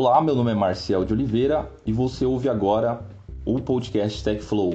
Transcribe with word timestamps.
Olá, 0.00 0.20
meu 0.20 0.36
nome 0.36 0.52
é 0.52 0.54
Marcial 0.54 1.04
de 1.04 1.12
Oliveira 1.12 1.68
e 1.84 1.92
você 1.92 2.24
ouve 2.24 2.48
agora 2.48 3.00
o 3.44 3.58
podcast 3.58 4.22
TechFlow. 4.22 4.74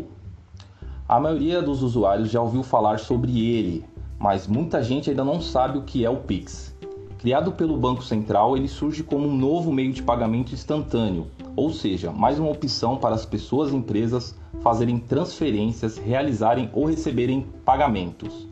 A 1.07 1.17
maioria 1.17 1.61
dos 1.61 1.81
usuários 1.81 2.29
já 2.29 2.41
ouviu 2.41 2.61
falar 2.61 2.99
sobre 2.99 3.39
ele, 3.55 3.85
mas 4.19 4.47
muita 4.47 4.83
gente 4.83 5.09
ainda 5.09 5.23
não 5.23 5.39
sabe 5.39 5.77
o 5.77 5.83
que 5.83 6.03
é 6.03 6.09
o 6.09 6.17
Pix. 6.17 6.75
Criado 7.19 7.53
pelo 7.53 7.77
Banco 7.77 8.03
Central, 8.03 8.57
ele 8.57 8.67
surge 8.67 9.01
como 9.01 9.29
um 9.29 9.37
novo 9.37 9.71
meio 9.71 9.93
de 9.93 10.03
pagamento 10.03 10.53
instantâneo, 10.53 11.27
ou 11.55 11.71
seja, 11.71 12.11
mais 12.11 12.37
uma 12.37 12.51
opção 12.51 12.97
para 12.97 13.15
as 13.15 13.25
pessoas 13.25 13.71
e 13.71 13.77
empresas 13.77 14.37
fazerem 14.59 14.99
transferências, 14.99 15.97
realizarem 15.97 16.69
ou 16.73 16.83
receberem 16.83 17.47
pagamentos. 17.63 18.45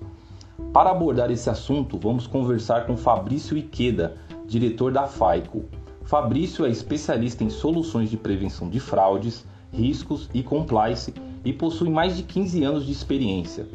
Para 0.72 0.92
abordar 0.92 1.32
esse 1.32 1.50
assunto, 1.50 2.00
vamos 2.02 2.28
conversar 2.28 2.86
com 2.88 2.96
Fabrício 2.96 3.58
Iqueda, 3.58 4.16
diretor 4.48 4.94
da 4.94 5.06
FAICO. 5.06 5.66
Fabrício 6.04 6.66
é 6.66 6.70
especialista 6.70 7.44
em 7.44 7.50
soluções 7.50 8.10
de 8.10 8.18
prevenção 8.18 8.70
de 8.70 8.80
fraudes, 8.80 9.46
riscos 9.72 10.30
e 10.34 10.44
compliance 10.44 11.14
e 11.46 11.54
possui 11.54 11.90
mais 11.90 12.18
de 12.18 12.24
15 12.24 12.64
anos 12.64 12.86
de 12.86 12.92
experiência. 12.92 13.68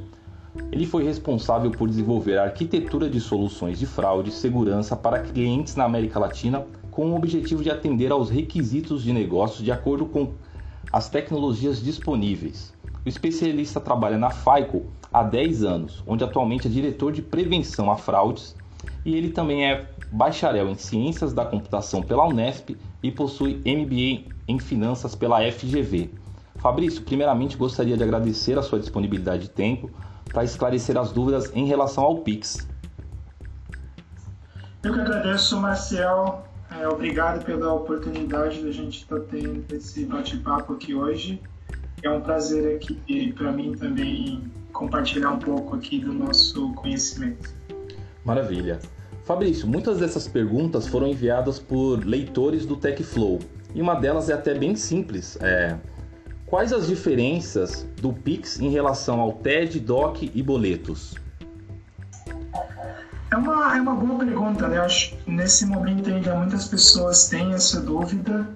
Ele 0.71 0.87
foi 0.87 1.05
responsável 1.05 1.71
por 1.71 1.89
desenvolver 1.89 2.39
a 2.39 2.45
arquitetura 2.45 3.09
de 3.09 3.21
soluções 3.21 3.79
de 3.79 3.87
fraude 3.87 4.31
e 4.31 4.33
segurança 4.33 4.97
para 4.97 5.21
clientes 5.21 5.77
na 5.77 5.85
América 5.85 6.19
Latina 6.19 6.67
com 6.91 7.11
o 7.11 7.17
objetivo 7.17 7.63
de 7.63 7.71
atender 7.71 8.11
aos 8.11 8.31
requisitos 8.31 9.03
de 9.03 9.13
negócio 9.13 9.63
de 9.63 9.71
acordo 9.71 10.07
com 10.07 10.33
as 10.93 11.09
tecnologias 11.09 11.83
disponíveis. 11.83 12.73
O 13.05 13.09
especialista 13.09 13.81
trabalha 13.81 14.19
na 14.19 14.31
FICO 14.31 14.87
há 15.13 15.23
10 15.23 15.63
anos, 15.63 16.03
onde 16.07 16.25
atualmente 16.25 16.67
é 16.67 16.71
diretor 16.71 17.13
de 17.13 17.23
prevenção 17.23 17.91
a 17.91 17.97
fraudes, 17.97 18.57
e 19.05 19.15
ele 19.15 19.31
também 19.31 19.67
é 19.67 19.87
bacharel 20.11 20.69
em 20.69 20.75
Ciências 20.75 21.33
da 21.33 21.45
Computação 21.45 22.03
pela 22.03 22.27
Unesp 22.27 22.77
e 23.03 23.11
possui 23.11 23.63
MBA 23.65 24.33
em 24.49 24.59
Finanças 24.59 25.15
pela 25.15 25.41
FGV. 25.51 26.11
Fabrício, 26.57 27.03
primeiramente 27.03 27.57
gostaria 27.57 27.97
de 27.97 28.03
agradecer 28.03 28.59
a 28.59 28.63
sua 28.63 28.79
disponibilidade 28.79 29.43
de 29.43 29.51
tempo 29.51 29.91
para 30.29 30.45
esclarecer 30.45 30.97
as 30.97 31.13
dúvidas 31.13 31.51
em 31.55 31.67
relação 31.67 32.05
ao 32.05 32.19
Pix. 32.19 32.67
Eu 34.83 34.93
que 34.93 35.01
agradeço, 35.01 35.61
Marcel. 35.61 36.45
É, 36.71 36.87
obrigado 36.89 37.45
pela 37.45 37.73
oportunidade 37.73 38.63
da 38.63 38.71
gente 38.71 39.03
estar 39.03 39.19
tá 39.19 39.27
tendo 39.31 39.65
esse 39.73 40.05
bate-papo 40.05 40.75
aqui 40.75 40.95
hoje. 40.95 41.41
É 42.03 42.11
um 42.11 42.21
prazer 42.21 42.77
aqui 42.77 43.33
para 43.33 43.51
mim 43.53 43.75
também 43.75 44.43
compartilhar 44.73 45.31
um 45.31 45.39
pouco 45.39 45.75
aqui 45.75 45.99
do 45.99 46.13
nosso 46.13 46.73
conhecimento. 46.75 47.55
Maravilha. 48.27 48.81
Fabrício, 49.25 49.69
muitas 49.69 50.01
dessas 50.01 50.27
perguntas 50.27 50.87
foram 50.89 51.07
enviadas 51.07 51.61
por 51.61 52.05
leitores 52.05 52.67
do 52.67 52.77
TechFlow 52.77 53.39
e 53.73 53.81
uma 53.81 53.95
delas 53.95 54.29
é 54.29 54.33
até 54.33 54.53
bem 54.53 54.75
simples. 54.75 55.39
É, 55.41 55.77
quais 56.45 56.73
as 56.73 56.89
diferenças 56.89 57.87
do 58.01 58.13
Pix 58.13 58.61
em 58.61 58.69
relação 58.69 59.21
ao 59.21 59.33
TED, 59.33 59.79
DOC 59.79 60.33
e 60.35 60.43
boletos? 60.43 61.15
É 63.31 63.37
uma, 63.37 63.77
é 63.77 63.81
uma 63.81 63.95
boa 63.95 64.19
pergunta, 64.19 64.67
né? 64.67 64.79
Acho 64.79 65.17
que 65.19 65.31
nesse 65.31 65.65
momento 65.65 66.11
ainda 66.11 66.35
muitas 66.35 66.67
pessoas 66.67 67.29
têm 67.29 67.53
essa 67.53 67.81
dúvida. 67.81 68.49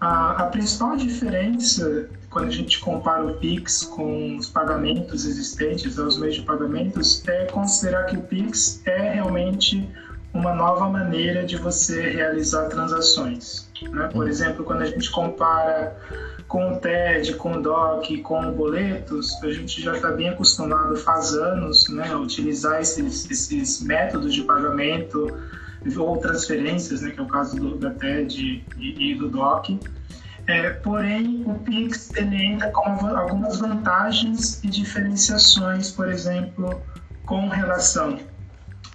A, 0.00 0.42
a 0.42 0.46
principal 0.46 0.96
diferença 0.96 2.10
quando 2.34 2.48
a 2.48 2.50
gente 2.50 2.80
compara 2.80 3.24
o 3.24 3.34
Pix 3.34 3.84
com 3.84 4.36
os 4.36 4.48
pagamentos 4.48 5.24
existentes, 5.24 5.96
os 5.96 6.18
meios 6.18 6.34
de 6.34 6.42
pagamentos, 6.42 7.22
é 7.28 7.44
considerar 7.46 8.06
que 8.06 8.16
o 8.16 8.22
Pix 8.22 8.82
é 8.84 9.12
realmente 9.12 9.88
uma 10.32 10.52
nova 10.52 10.88
maneira 10.88 11.46
de 11.46 11.56
você 11.56 12.10
realizar 12.10 12.64
transações. 12.64 13.70
Né? 13.80 14.08
Por 14.12 14.28
exemplo, 14.28 14.64
quando 14.64 14.82
a 14.82 14.86
gente 14.86 15.12
compara 15.12 15.96
com 16.48 16.72
o 16.72 16.80
TED, 16.80 17.34
com 17.34 17.52
o 17.52 17.62
DOC, 17.62 18.20
com 18.22 18.50
boletos, 18.50 19.32
a 19.44 19.52
gente 19.52 19.80
já 19.80 19.94
está 19.94 20.10
bem 20.10 20.30
acostumado 20.30 20.96
faz 20.96 21.32
anos 21.34 21.88
né, 21.88 22.08
a 22.10 22.18
utilizar 22.18 22.80
esses, 22.80 23.30
esses 23.30 23.80
métodos 23.80 24.34
de 24.34 24.42
pagamento 24.42 25.38
ou 25.96 26.16
transferências, 26.16 27.00
né, 27.00 27.12
que 27.12 27.20
é 27.20 27.22
o 27.22 27.28
caso 27.28 27.54
do, 27.60 27.76
da 27.76 27.90
TED 27.90 28.64
e, 28.76 29.12
e 29.12 29.14
do 29.14 29.28
DOC. 29.28 29.78
É, 30.46 30.70
porém, 30.70 31.42
o 31.46 31.54
Pix 31.54 32.12
ele 32.16 32.44
entra 32.44 32.70
com 32.70 33.06
algumas 33.06 33.58
vantagens 33.58 34.62
e 34.62 34.68
diferenciações, 34.68 35.90
por 35.90 36.08
exemplo, 36.08 36.82
com 37.24 37.48
relação 37.48 38.18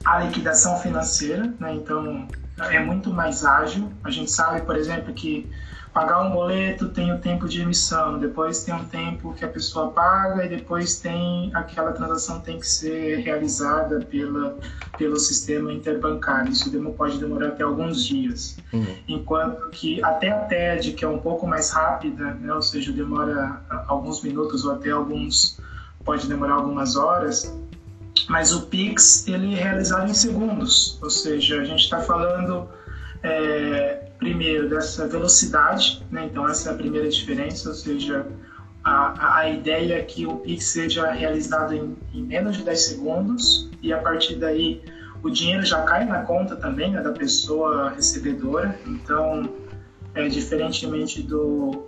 à 0.06 0.20
liquidação 0.20 0.78
financeira, 0.78 1.52
né? 1.59 1.74
então 1.74 2.28
é 2.70 2.80
muito 2.80 3.12
mais 3.12 3.44
ágil. 3.44 3.92
A 4.04 4.12
gente 4.12 4.32
sabe, 4.32 4.62
por 4.62 4.76
exemplo, 4.76 5.14
que 5.14 5.50
pagar 5.94 6.22
um 6.22 6.32
boleto 6.32 6.90
tem 6.90 7.12
o 7.12 7.20
tempo 7.20 7.48
de 7.48 7.62
emissão, 7.62 8.20
depois 8.20 8.64
tem 8.64 8.74
um 8.74 8.86
tempo 8.86 9.34
que 9.34 9.44
a 9.44 9.48
pessoa 9.48 9.92
paga 9.92 10.46
e 10.46 10.50
depois 10.50 11.00
tem 11.00 11.52
aquela 11.54 11.92
transação 11.92 12.40
tem 12.40 12.60
que 12.60 12.68
ser 12.68 13.18
realizada 13.18 14.00
pela, 14.02 14.58
pelo 14.98 15.18
sistema 15.18 15.74
interbancário. 15.74 16.52
Isso 16.52 16.70
pode 16.92 17.18
demorar 17.18 17.50
até 17.50 17.64
alguns 17.64 18.06
dias. 18.06 18.58
Uhum. 18.72 18.96
Enquanto 19.08 19.70
que 19.72 20.04
até 20.04 20.30
a 20.30 20.40
TED, 20.42 20.94
que 20.94 21.04
é 21.04 21.08
um 21.08 21.20
pouco 21.20 21.48
mais 21.48 21.72
rápida, 21.72 22.34
né, 22.36 22.54
ou 22.54 22.62
seja, 22.62 22.92
demora 22.92 23.62
alguns 23.88 24.22
minutos 24.22 24.66
ou 24.66 24.74
até 24.74 24.92
alguns 24.92 25.60
pode 26.06 26.28
demorar 26.28 26.54
algumas 26.54 26.96
horas, 26.96 27.56
mas 28.28 28.54
o 28.54 28.62
Pix 28.68 29.28
ele 29.28 29.54
é 29.54 29.64
realizado 29.64 30.10
em 30.10 30.14
segundos, 30.14 31.00
ou 31.02 31.10
seja, 31.10 31.62
a 31.62 31.64
gente 31.64 31.84
está 31.84 32.00
falando 32.00 32.68
é, 33.22 33.99
primeiro 34.19 34.69
dessa 34.69 35.07
velocidade, 35.07 36.06
né? 36.12 36.25
então 36.25 36.47
essa 36.47 36.69
é 36.69 36.74
a 36.74 36.75
primeira 36.75 37.09
diferença, 37.09 37.69
ou 37.69 37.75
seja, 37.75 38.28
a, 38.84 39.38
a 39.40 39.50
ideia 39.50 39.96
é 39.96 40.02
que 40.02 40.25
o 40.25 40.35
Pix 40.38 40.66
seja 40.66 41.09
realizado 41.12 41.74
em, 41.74 41.97
em, 42.13 42.24
menos 42.24 42.58
de 42.58 42.63
10 42.63 42.81
segundos 42.81 43.69
e 43.81 43.91
a 43.94 43.97
partir 43.97 44.35
daí 44.35 44.84
o 45.24 45.29
dinheiro 45.29 45.66
já 45.66 45.84
cai 45.84 46.06
na 46.06 46.22
conta 46.24 46.56
também 46.56 46.91
né, 46.91 47.02
da 47.02 47.12
pessoa 47.12 47.91
recebedora, 47.91 48.78
então 48.85 49.50
é, 50.13 50.28
diferentemente 50.28 51.22
do, 51.22 51.85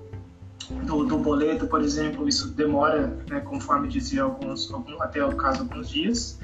do, 0.84 1.06
do, 1.06 1.18
boleto, 1.18 1.68
por 1.68 1.82
exemplo, 1.82 2.28
isso 2.28 2.50
demora, 2.50 3.08
né, 3.30 3.42
conforme 3.42 3.88
dizia 3.88 4.24
alguns, 4.24 4.72
algum, 4.72 5.02
até 5.02 5.24
o 5.26 5.36
caso 5.36 5.64
alguns 5.64 5.90
dias. 5.90 6.40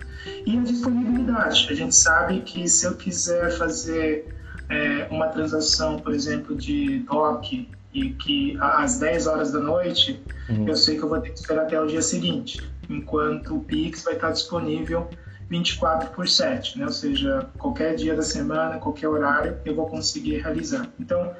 E 0.45 0.57
a 0.57 0.61
disponibilidade, 0.61 1.67
a 1.69 1.73
gente 1.73 1.95
sabe 1.95 2.41
que 2.41 2.67
se 2.67 2.85
eu 2.85 2.95
quiser 2.95 3.51
fazer 3.57 4.36
é, 4.69 5.07
uma 5.09 5.27
transação, 5.27 5.97
por 5.97 6.13
exemplo, 6.13 6.55
de 6.55 6.99
DOC 6.99 7.69
e 7.93 8.09
que 8.11 8.57
às 8.59 8.99
10 8.99 9.27
horas 9.27 9.51
da 9.51 9.59
noite, 9.59 10.21
uhum. 10.49 10.67
eu 10.67 10.75
sei 10.75 10.97
que 10.97 11.03
eu 11.03 11.09
vou 11.09 11.19
ter 11.19 11.31
que 11.31 11.39
esperar 11.39 11.63
até 11.63 11.81
o 11.81 11.87
dia 11.87 12.01
seguinte, 12.01 12.69
enquanto 12.89 13.55
o 13.55 13.59
Pix 13.61 14.03
vai 14.03 14.13
estar 14.13 14.31
disponível 14.31 15.09
24 15.49 16.09
por 16.11 16.27
7, 16.27 16.77
né? 16.77 16.85
ou 16.85 16.91
seja, 16.91 17.47
qualquer 17.57 17.95
dia 17.95 18.15
da 18.15 18.21
semana, 18.21 18.77
qualquer 18.77 19.07
horário, 19.07 19.57
eu 19.65 19.75
vou 19.75 19.87
conseguir 19.87 20.39
realizar. 20.41 20.87
Então, 20.99 21.33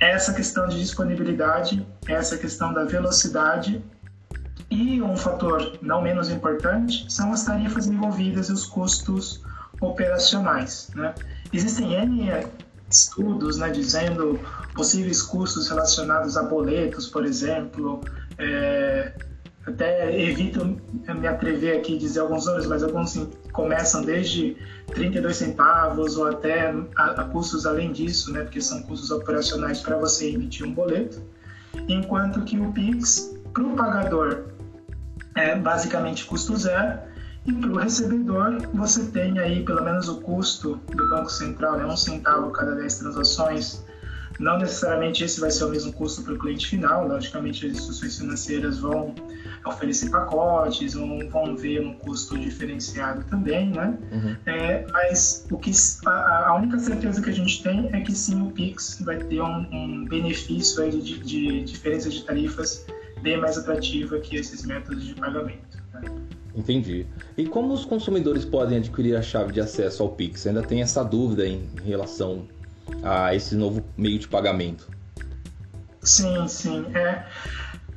essa 0.00 0.32
questão 0.32 0.66
de 0.66 0.80
disponibilidade, 0.80 1.86
essa 2.08 2.36
questão 2.36 2.72
da 2.72 2.84
velocidade 2.84 3.82
e 4.70 5.02
um 5.02 5.16
fator 5.16 5.78
não 5.82 6.00
menos 6.00 6.30
importante 6.30 7.04
são 7.12 7.32
as 7.32 7.44
tarifas 7.44 7.86
envolvidas 7.86 8.48
e 8.48 8.52
os 8.52 8.64
custos 8.64 9.44
operacionais. 9.80 10.90
Né? 10.94 11.14
Existem 11.52 11.94
N 11.94 12.30
estudos 12.90 13.58
né, 13.58 13.70
dizendo 13.70 14.38
possíveis 14.74 15.22
custos 15.22 15.68
relacionados 15.68 16.36
a 16.36 16.42
boletos, 16.42 17.06
por 17.06 17.24
exemplo. 17.24 18.00
É, 18.38 19.12
até 19.66 20.20
evito 20.20 20.76
me 21.14 21.26
atrever 21.28 21.78
aqui 21.78 21.94
a 21.94 21.98
dizer 21.98 22.20
alguns 22.20 22.46
números, 22.46 22.66
mas 22.66 22.82
alguns 22.82 23.28
começam 23.52 24.02
desde 24.02 24.56
32 24.88 25.36
centavos 25.36 26.16
ou 26.16 26.26
até 26.26 26.74
a, 26.96 27.04
a 27.04 27.24
custos 27.24 27.64
além 27.64 27.92
disso, 27.92 28.32
né, 28.32 28.42
porque 28.42 28.60
são 28.60 28.82
custos 28.82 29.10
operacionais 29.10 29.80
para 29.80 29.96
você 29.96 30.30
emitir 30.30 30.66
um 30.66 30.72
boleto. 30.72 31.22
Enquanto 31.88 32.42
que 32.42 32.58
o 32.58 32.72
Pix, 32.72 33.34
para 33.52 33.62
o 33.62 33.76
pagador, 33.76 34.46
é 35.36 35.54
basicamente 35.54 36.24
custo 36.24 36.56
zero 36.56 37.11
e 37.44 37.52
para 37.52 37.70
o 37.70 37.78
recebedor, 37.78 38.68
você 38.72 39.04
tem 39.06 39.38
aí 39.38 39.64
pelo 39.64 39.82
menos 39.82 40.08
o 40.08 40.20
custo 40.20 40.80
do 40.94 41.10
Banco 41.10 41.30
Central, 41.30 41.76
né, 41.76 41.84
um 41.84 41.96
centavo 41.96 42.50
cada 42.50 42.74
10 42.74 42.98
transações. 42.98 43.84
Não 44.38 44.58
necessariamente 44.58 45.22
esse 45.24 45.40
vai 45.40 45.50
ser 45.50 45.64
o 45.64 45.68
mesmo 45.68 45.92
custo 45.92 46.22
para 46.22 46.32
o 46.32 46.38
cliente 46.38 46.66
final, 46.66 47.06
logicamente 47.06 47.66
as 47.66 47.72
instituições 47.72 48.18
financeiras 48.18 48.78
vão 48.78 49.14
oferecer 49.66 50.10
pacotes, 50.10 50.94
vão, 50.94 51.28
vão 51.28 51.56
ver 51.56 51.80
um 51.80 51.94
custo 51.94 52.38
diferenciado 52.38 53.24
também, 53.24 53.70
né? 53.70 53.96
Uhum. 54.10 54.36
É, 54.46 54.86
mas 54.90 55.46
o 55.50 55.58
que, 55.58 55.70
a, 56.06 56.48
a, 56.48 56.54
única 56.54 56.78
certeza 56.78 57.20
que 57.20 57.30
a 57.30 57.32
gente 57.32 57.62
tem 57.62 57.90
é 57.92 58.00
que 58.00 58.12
sim, 58.12 58.40
o 58.42 58.50
Pix 58.50 59.00
vai 59.02 59.18
ter 59.18 59.40
um, 59.42 59.66
um 59.70 60.04
benefício 60.06 60.82
aí 60.82 60.90
de, 60.90 61.00
de, 61.00 61.18
de 61.20 61.64
diferença 61.64 62.08
de 62.08 62.24
tarifas 62.24 62.86
bem 63.20 63.38
mais 63.38 63.58
atrativa 63.58 64.18
que 64.18 64.36
esses 64.36 64.64
métodos 64.64 65.04
de 65.04 65.14
pagamento. 65.14 65.81
Entendi. 66.54 67.06
E 67.36 67.46
como 67.46 67.72
os 67.72 67.84
consumidores 67.84 68.44
podem 68.44 68.78
adquirir 68.78 69.16
a 69.16 69.22
chave 69.22 69.52
de 69.52 69.60
acesso 69.60 70.02
ao 70.02 70.10
Pix? 70.10 70.46
Ainda 70.46 70.62
tem 70.62 70.82
essa 70.82 71.02
dúvida 71.02 71.46
em 71.46 71.68
relação 71.82 72.46
a 73.02 73.34
esse 73.34 73.54
novo 73.54 73.82
meio 73.96 74.18
de 74.18 74.28
pagamento. 74.28 74.88
Sim, 76.02 76.46
sim. 76.48 76.84
É, 76.94 77.24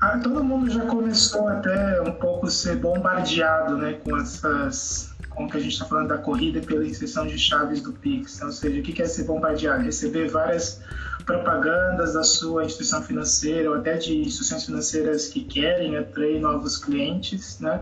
ah, 0.01 0.19
todo 0.19 0.43
mundo 0.43 0.69
já 0.69 0.85
começou 0.85 1.47
até 1.47 2.01
um 2.01 2.11
pouco 2.13 2.49
ser 2.49 2.77
bombardeado 2.77 3.77
né, 3.77 3.93
com 3.93 4.17
essas. 4.17 5.13
Com 5.29 5.45
o 5.45 5.49
que 5.49 5.57
a 5.57 5.59
gente 5.59 5.73
está 5.73 5.85
falando 5.85 6.07
da 6.07 6.17
corrida 6.17 6.61
pela 6.61 6.85
inserção 6.85 7.27
de 7.27 7.37
chaves 7.37 7.81
do 7.81 7.91
Pix. 7.91 8.35
Então, 8.35 8.47
ou 8.47 8.53
seja, 8.53 8.79
o 8.79 8.83
que 8.83 9.01
é 9.01 9.05
ser 9.05 9.23
bombardeado? 9.23 9.83
Receber 9.83 10.29
várias 10.29 10.81
propagandas 11.25 12.13
da 12.13 12.23
sua 12.23 12.63
instituição 12.63 13.01
financeira 13.01 13.69
ou 13.69 13.77
até 13.77 13.97
de 13.97 14.17
instituições 14.17 14.65
financeiras 14.65 15.27
que 15.27 15.43
querem 15.43 15.97
atrair 15.97 16.39
novos 16.39 16.77
clientes, 16.77 17.59
né? 17.59 17.81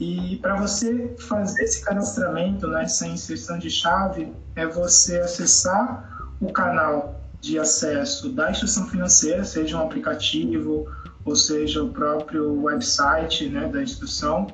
E 0.00 0.36
para 0.38 0.56
você 0.56 1.14
fazer 1.16 1.62
esse 1.62 1.84
cadastramento, 1.84 2.66
né, 2.66 2.82
essa 2.82 3.06
inserção 3.06 3.56
de 3.58 3.70
chave, 3.70 4.32
é 4.56 4.66
você 4.66 5.20
acessar 5.20 6.34
o 6.40 6.52
canal 6.52 7.20
de 7.40 7.58
acesso 7.58 8.30
da 8.30 8.50
instituição 8.50 8.88
financeira, 8.88 9.44
seja 9.44 9.76
um 9.76 9.82
aplicativo 9.82 10.88
ou 11.24 11.36
seja 11.36 11.84
o 11.84 11.90
próprio 11.90 12.62
website 12.62 13.48
né, 13.48 13.68
da 13.68 13.82
instituição, 13.82 14.48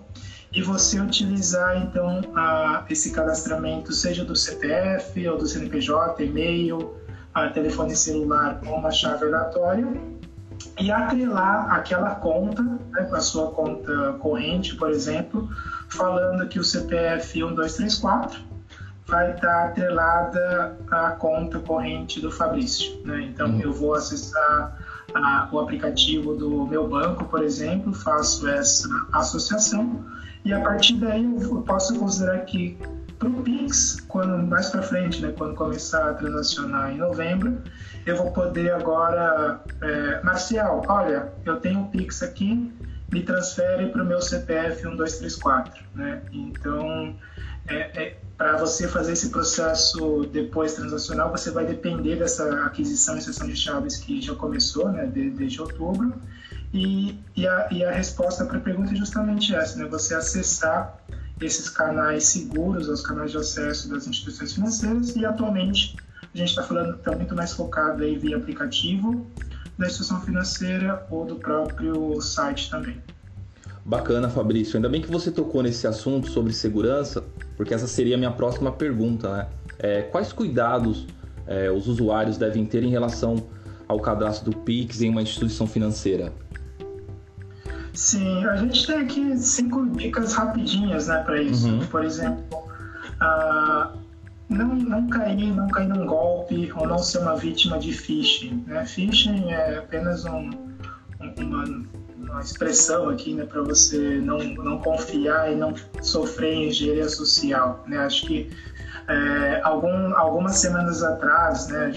e 0.53 0.63
você 0.63 1.01
utilizar 1.01 1.83
então 1.83 2.21
a, 2.35 2.85
esse 2.91 3.11
cadastramento, 3.13 3.93
seja 3.93 4.25
do 4.25 4.37
CPF 4.37 5.29
ou 5.29 5.39
do 5.39 5.47
CNPJ, 5.47 6.25
e-mail, 6.25 6.95
a 7.47 7.51
telefone 7.51 7.95
celular 7.95 8.61
com 8.61 8.75
uma 8.75 8.91
chave 8.91 9.25
aleatória 9.25 9.87
e 10.79 10.91
atrelar 10.91 11.73
aquela 11.73 12.15
conta, 12.17 12.63
né, 12.63 13.05
com 13.05 13.15
a 13.15 13.21
sua 13.21 13.51
conta 13.51 14.15
corrente, 14.21 14.75
por 14.77 14.91
exemplo, 14.91 15.49
falando 15.89 16.49
que 16.49 16.59
o 16.59 16.65
CPF 16.65 17.39
1234 17.39 18.41
vai 19.07 19.35
estar 19.35 19.67
atrelada 19.67 20.77
à 20.91 21.11
conta 21.13 21.59
corrente 21.61 22.21
do 22.21 22.31
Fabrício. 22.31 23.01
Né? 23.05 23.23
Então, 23.23 23.49
uhum. 23.49 23.61
eu 23.61 23.73
vou 23.73 23.95
acessar 23.95 24.79
a, 25.15 25.49
o 25.51 25.59
aplicativo 25.59 26.35
do 26.35 26.67
meu 26.67 26.87
banco, 26.87 27.25
por 27.25 27.43
exemplo, 27.43 27.93
faço 27.95 28.47
essa 28.49 28.89
associação 29.13 30.05
e 30.45 30.53
a 30.53 30.61
partir 30.61 30.95
daí 30.97 31.25
eu 31.25 31.63
posso 31.63 31.99
considerar 31.99 32.41
que 32.45 32.79
para 33.19 33.29
o 33.29 33.43
Pix, 33.43 34.01
quando 34.09 34.39
mais 34.47 34.71
para 34.71 34.83
frente, 34.83 35.21
né, 35.21 35.35
quando 35.37 35.55
começar 35.55 36.11
a 36.11 36.15
transacionar 36.15 36.93
em 36.93 36.99
novembro, 36.99 37.61
eu 38.07 38.17
vou 38.17 38.31
poder 38.31 38.73
agora, 38.73 39.61
é, 39.83 40.23
Marcial, 40.23 40.85
olha, 40.89 41.33
eu 41.45 41.57
tenho 41.57 41.83
o 41.83 41.89
Pix 41.89 42.23
aqui, 42.23 42.73
me 43.13 43.23
transfere 43.23 43.89
para 43.89 44.03
o 44.03 44.07
meu 44.07 44.21
CPF 44.21 44.87
1234, 44.87 45.83
né? 45.95 46.23
Então, 46.31 47.17
é, 47.67 48.03
é, 48.03 48.17
para 48.37 48.57
você 48.57 48.87
fazer 48.87 49.13
esse 49.13 49.31
processo 49.31 50.29
depois 50.33 50.75
transacional, 50.75 51.31
você 51.31 51.51
vai 51.51 51.67
depender 51.67 52.17
dessa 52.17 52.65
aquisição 52.65 53.17
e 53.17 53.23
sessão 53.23 53.47
de 53.47 53.57
chaves 53.57 53.97
que 53.97 54.21
já 54.21 54.35
começou, 54.35 54.91
né, 54.91 55.07
desde 55.07 55.61
outubro. 55.61 56.15
E, 56.73 57.19
e, 57.35 57.49
a, 57.49 57.69
e 57.71 57.83
a 57.83 57.91
resposta 57.91 58.45
para 58.45 58.59
a 58.59 58.61
pergunta 58.61 58.93
é 58.93 58.97
justamente 58.97 59.55
essa, 59.55 59.79
né, 59.79 59.87
você 59.87 60.15
acessar 60.15 60.99
esses 61.41 61.69
canais 61.71 62.25
seguros, 62.25 62.89
os 62.89 63.01
canais 63.01 63.31
de 63.31 63.39
acesso 63.39 63.89
das 63.89 64.07
instituições 64.07 64.55
financeiras 64.55 65.17
e 65.17 65.25
atualmente 65.25 65.97
a 66.35 66.37
gente 66.37 66.51
está 66.51 66.63
falando 66.63 66.97
está 66.97 67.15
muito 67.17 67.35
mais 67.35 67.53
focado 67.53 68.03
aí 68.03 68.17
via 68.19 68.37
aplicativo 68.37 69.27
da 69.79 69.87
instituição 69.87 70.21
financeira 70.21 71.07
ou 71.11 71.25
do 71.25 71.37
próprio 71.37 72.21
site 72.21 72.69
também. 72.71 73.01
Bacana, 73.85 74.29
Fabrício. 74.29 74.77
Ainda 74.77 74.89
bem 74.89 75.01
que 75.01 75.11
você 75.11 75.31
tocou 75.31 75.63
nesse 75.63 75.87
assunto 75.87 76.29
sobre 76.29 76.53
segurança, 76.53 77.25
porque 77.57 77.73
essa 77.73 77.87
seria 77.87 78.17
a 78.17 78.19
minha 78.19 78.31
próxima 78.31 78.71
pergunta, 78.71 79.33
né? 79.33 79.49
É, 79.79 80.03
quais 80.03 80.33
cuidados 80.33 81.07
é, 81.47 81.71
os 81.71 81.87
usuários 81.87 82.37
devem 82.37 82.67
ter 82.67 82.83
em 82.83 82.91
relação 82.91 83.47
ao 83.87 83.99
cadastro 84.01 84.51
do 84.51 84.59
Pix 84.59 85.01
em 85.01 85.09
uma 85.09 85.23
instituição 85.23 85.67
financeira? 85.67 86.33
Sim, 87.99 88.45
a 88.47 88.55
gente 88.55 88.87
tem 88.87 88.99
aqui 88.99 89.37
cinco 89.37 89.85
dicas 89.87 90.33
rapidinhas, 90.33 91.09
né, 91.09 91.21
para 91.25 91.43
isso. 91.43 91.69
Uhum. 91.69 91.85
Por 91.87 92.05
exemplo, 92.05 92.59
uh, 93.21 93.99
não, 94.49 94.69
não 94.69 95.09
cair, 95.09 95.53
não 95.53 95.67
cair 95.67 95.89
num 95.89 96.07
golpe 96.07 96.73
ou 96.77 96.87
não 96.87 96.99
ser 96.99 97.19
uma 97.19 97.35
vítima 97.35 97.77
de 97.77 97.93
phishing. 97.93 98.63
Né? 98.69 98.87
Phishing 98.87 99.51
é 99.51 99.79
apenas 99.79 100.25
um, 100.27 100.49
uma, 101.41 101.65
uma 102.17 102.41
expressão 102.41 103.09
aqui, 103.09 103.35
né, 103.35 103.45
para 103.45 103.63
você 103.63 104.21
não, 104.23 104.39
não 104.39 104.79
confiar 104.79 105.51
e 105.51 105.57
não 105.57 105.75
sofrer 106.01 106.69
engenharia 106.69 107.09
social. 107.09 107.85
Né? 107.89 107.99
Acho 107.99 108.29
que 108.29 108.49
é, 109.09 109.61
algum, 109.65 110.15
algumas 110.15 110.55
semanas 110.59 111.03
atrás, 111.03 111.67
né, 111.67 111.93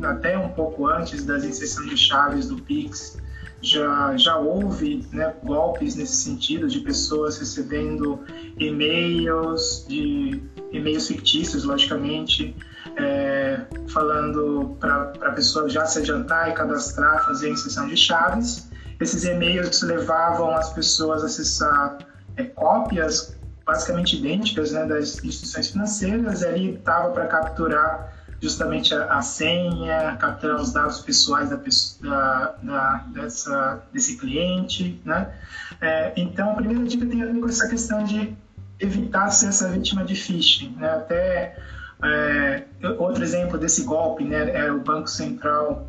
até 0.00 0.38
um 0.38 0.50
pouco 0.50 0.86
antes 0.86 1.24
das 1.24 1.42
inserções 1.42 1.90
de 1.90 1.96
chaves 1.96 2.46
do 2.46 2.62
Pix, 2.62 3.18
já, 3.60 4.16
já 4.16 4.36
houve 4.36 5.06
né, 5.12 5.34
golpes 5.42 5.96
nesse 5.96 6.16
sentido 6.16 6.68
de 6.68 6.80
pessoas 6.80 7.38
recebendo 7.38 8.20
e-mails, 8.58 9.84
de 9.88 10.42
e-mails 10.72 11.08
fictícios, 11.08 11.64
logicamente, 11.64 12.54
é, 12.96 13.60
falando 13.88 14.76
para 14.78 15.12
a 15.22 15.32
pessoa 15.32 15.68
já 15.68 15.84
se 15.86 15.98
adiantar 15.98 16.50
e 16.50 16.52
cadastrar, 16.52 17.24
fazer 17.24 17.48
a 17.48 17.50
inserção 17.50 17.88
de 17.88 17.96
chaves. 17.96 18.68
Esses 19.00 19.24
e-mails 19.24 19.82
levavam 19.82 20.50
as 20.54 20.72
pessoas 20.72 21.22
a 21.22 21.26
acessar 21.26 21.98
é, 22.36 22.44
cópias 22.44 23.36
basicamente 23.66 24.16
idênticas 24.16 24.72
né, 24.72 24.86
das 24.86 25.22
instituições 25.22 25.68
financeiras, 25.68 26.40
e 26.40 26.46
ali 26.46 26.74
estava 26.74 27.10
para 27.10 27.26
capturar 27.26 28.17
justamente 28.40 28.94
a, 28.94 29.18
a, 29.18 29.22
senha, 29.22 30.16
capturar 30.18 30.60
os 30.60 30.72
dados 30.72 31.00
pessoais 31.00 31.50
da, 31.50 31.56
da, 31.56 32.54
da 32.62 33.04
dessa, 33.08 33.82
desse 33.92 34.16
cliente, 34.16 35.00
né? 35.04 35.32
É, 35.80 36.12
então, 36.16 36.52
a 36.52 36.54
primeira 36.54 36.84
dica 36.84 37.06
tem 37.06 37.22
a 37.22 37.26
ver 37.26 37.40
com 37.40 37.48
essa 37.48 37.68
questão 37.68 38.04
de 38.04 38.36
evitar 38.80 39.30
ser 39.30 39.48
essa 39.48 39.68
vítima 39.68 40.04
de 40.04 40.14
phishing, 40.14 40.76
né? 40.76 40.90
Até 40.90 41.56
é, 42.02 42.64
outro 42.98 43.22
exemplo 43.22 43.58
desse 43.58 43.82
golpe, 43.82 44.24
né, 44.24 44.50
é 44.54 44.70
o 44.70 44.80
Banco 44.80 45.08
Central 45.08 45.88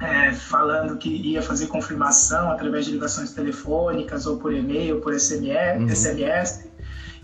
é, 0.00 0.32
falando 0.32 0.96
que 0.96 1.08
ia 1.08 1.42
fazer 1.42 1.66
confirmação 1.66 2.50
através 2.50 2.84
de 2.84 2.92
ligações 2.92 3.32
telefônicas 3.32 4.26
ou 4.26 4.36
por 4.36 4.52
e-mail, 4.52 5.00
por 5.00 5.12
SMS, 5.18 5.80
uhum. 5.80 5.88
SMS 5.88 6.68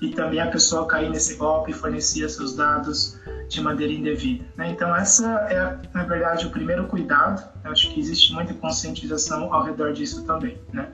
e 0.00 0.08
também 0.10 0.40
a 0.40 0.46
pessoa 0.46 0.86
cair 0.86 1.10
nesse 1.10 1.34
golpe 1.34 1.70
e 1.70 1.74
fornecia 1.74 2.28
seus 2.28 2.54
dados 2.54 3.18
de 3.50 3.60
maneira 3.60 3.92
indevida. 3.92 4.44
Né? 4.56 4.70
Então, 4.70 4.94
essa 4.94 5.26
é, 5.50 5.76
na 5.92 6.04
verdade, 6.04 6.46
o 6.46 6.50
primeiro 6.50 6.86
cuidado. 6.86 7.42
Eu 7.64 7.72
acho 7.72 7.92
que 7.92 7.98
existe 7.98 8.32
muita 8.32 8.54
conscientização 8.54 9.52
ao 9.52 9.64
redor 9.64 9.92
disso 9.92 10.24
também. 10.24 10.56
Né? 10.72 10.88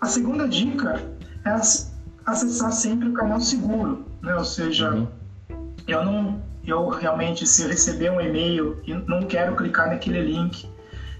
A 0.00 0.06
segunda 0.06 0.48
dica 0.48 1.00
é 1.44 1.50
acessar 2.26 2.72
sempre 2.72 3.08
o 3.08 3.12
canal 3.12 3.40
seguro, 3.40 4.04
né? 4.20 4.34
ou 4.34 4.44
seja, 4.44 4.90
uhum. 4.90 5.06
eu 5.86 6.04
não, 6.04 6.42
eu 6.66 6.88
realmente, 6.88 7.46
se 7.46 7.62
eu 7.62 7.68
receber 7.68 8.10
um 8.10 8.20
e-mail 8.20 8.80
e 8.84 8.94
não 8.94 9.22
quero 9.22 9.54
clicar 9.54 9.88
naquele 9.88 10.22
link 10.22 10.68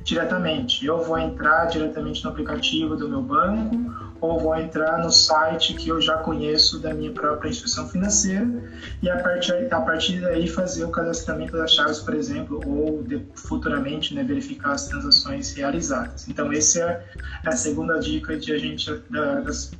diretamente. 0.04 0.84
Eu 0.84 1.02
vou 1.02 1.18
entrar 1.18 1.66
diretamente 1.66 2.24
no 2.24 2.30
aplicativo 2.30 2.96
do 2.96 3.08
meu 3.08 3.22
banco 3.22 4.12
ou 4.20 4.38
vou 4.38 4.56
entrar 4.56 4.98
no 4.98 5.10
site 5.10 5.74
que 5.74 5.88
eu 5.88 6.00
já 6.00 6.16
conheço 6.18 6.78
da 6.78 6.94
minha 6.94 7.10
própria 7.10 7.48
instituição 7.48 7.88
financeira 7.88 8.46
e 9.02 9.10
a 9.10 9.20
partir, 9.20 9.72
a 9.72 9.80
partir 9.80 10.20
daí 10.20 10.46
fazer 10.46 10.84
o 10.84 10.90
cadastramento 10.90 11.52
das 11.56 11.74
chaves, 11.74 11.98
por 11.98 12.14
exemplo, 12.14 12.60
ou 12.64 13.02
de, 13.02 13.26
futuramente 13.34 14.14
né, 14.14 14.22
verificar 14.22 14.72
as 14.72 14.86
transações 14.86 15.52
realizadas. 15.54 16.28
Então, 16.28 16.52
essa 16.52 16.80
é 16.80 17.04
a 17.44 17.52
segunda 17.52 17.98
dica 17.98 18.36
de 18.36 18.52
a 18.52 18.58
gente, 18.58 19.02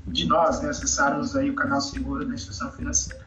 de 0.08 0.26
nós, 0.26 0.60
né, 0.60 0.70
acessarmos 0.70 1.36
aí 1.36 1.50
o 1.50 1.54
canal 1.54 1.80
seguro 1.80 2.26
da 2.26 2.34
instituição 2.34 2.70
financeira. 2.72 3.22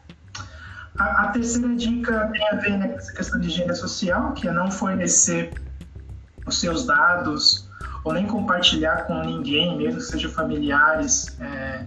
A, 0.98 1.24
a 1.24 1.28
terceira 1.28 1.74
dica 1.74 2.30
tem 2.32 2.48
a 2.48 2.56
ver 2.56 2.78
né, 2.78 2.88
com 2.88 2.98
essa 2.98 3.12
questão 3.12 3.40
de 3.40 3.48
higiene 3.48 3.74
social, 3.74 4.32
que 4.32 4.48
é 4.48 4.52
não 4.52 4.70
fornecer 4.70 5.52
os 6.46 6.58
seus 6.58 6.86
dados 6.86 7.68
ou 8.04 8.12
nem 8.12 8.26
compartilhar 8.26 9.06
com 9.06 9.20
ninguém, 9.24 9.76
mesmo 9.76 9.98
que 9.98 10.06
sejam 10.06 10.30
familiares, 10.30 11.36
é, 11.40 11.84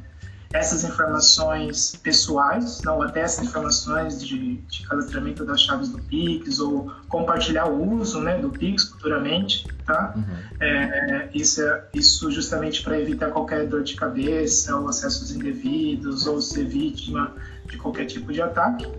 essas 0.51 0.83
informações 0.83 1.95
pessoais, 2.01 2.81
não 2.81 3.01
até 3.01 3.21
essas 3.21 3.45
informações 3.45 4.21
de, 4.21 4.55
de 4.57 4.87
cadastramento 4.87 5.45
das 5.45 5.61
chaves 5.61 5.89
do 5.89 5.99
Pix 5.99 6.59
ou 6.59 6.91
compartilhar 7.07 7.67
o 7.67 7.97
uso 7.97 8.19
né, 8.19 8.37
do 8.39 8.49
Pix 8.49 8.85
futuramente, 8.85 9.67
tá? 9.85 10.13
Uhum. 10.15 10.23
É, 10.59 11.29
isso, 11.33 11.61
é, 11.61 11.83
isso 11.93 12.31
justamente 12.31 12.83
para 12.83 12.99
evitar 12.99 13.29
qualquer 13.29 13.67
dor 13.67 13.83
de 13.83 13.95
cabeça 13.95 14.75
ou 14.75 14.89
acessos 14.89 15.31
indevidos 15.31 16.25
ou 16.25 16.41
ser 16.41 16.65
vítima 16.65 17.31
de 17.67 17.77
qualquer 17.77 18.05
tipo 18.05 18.33
de 18.33 18.41
ataque. 18.41 18.91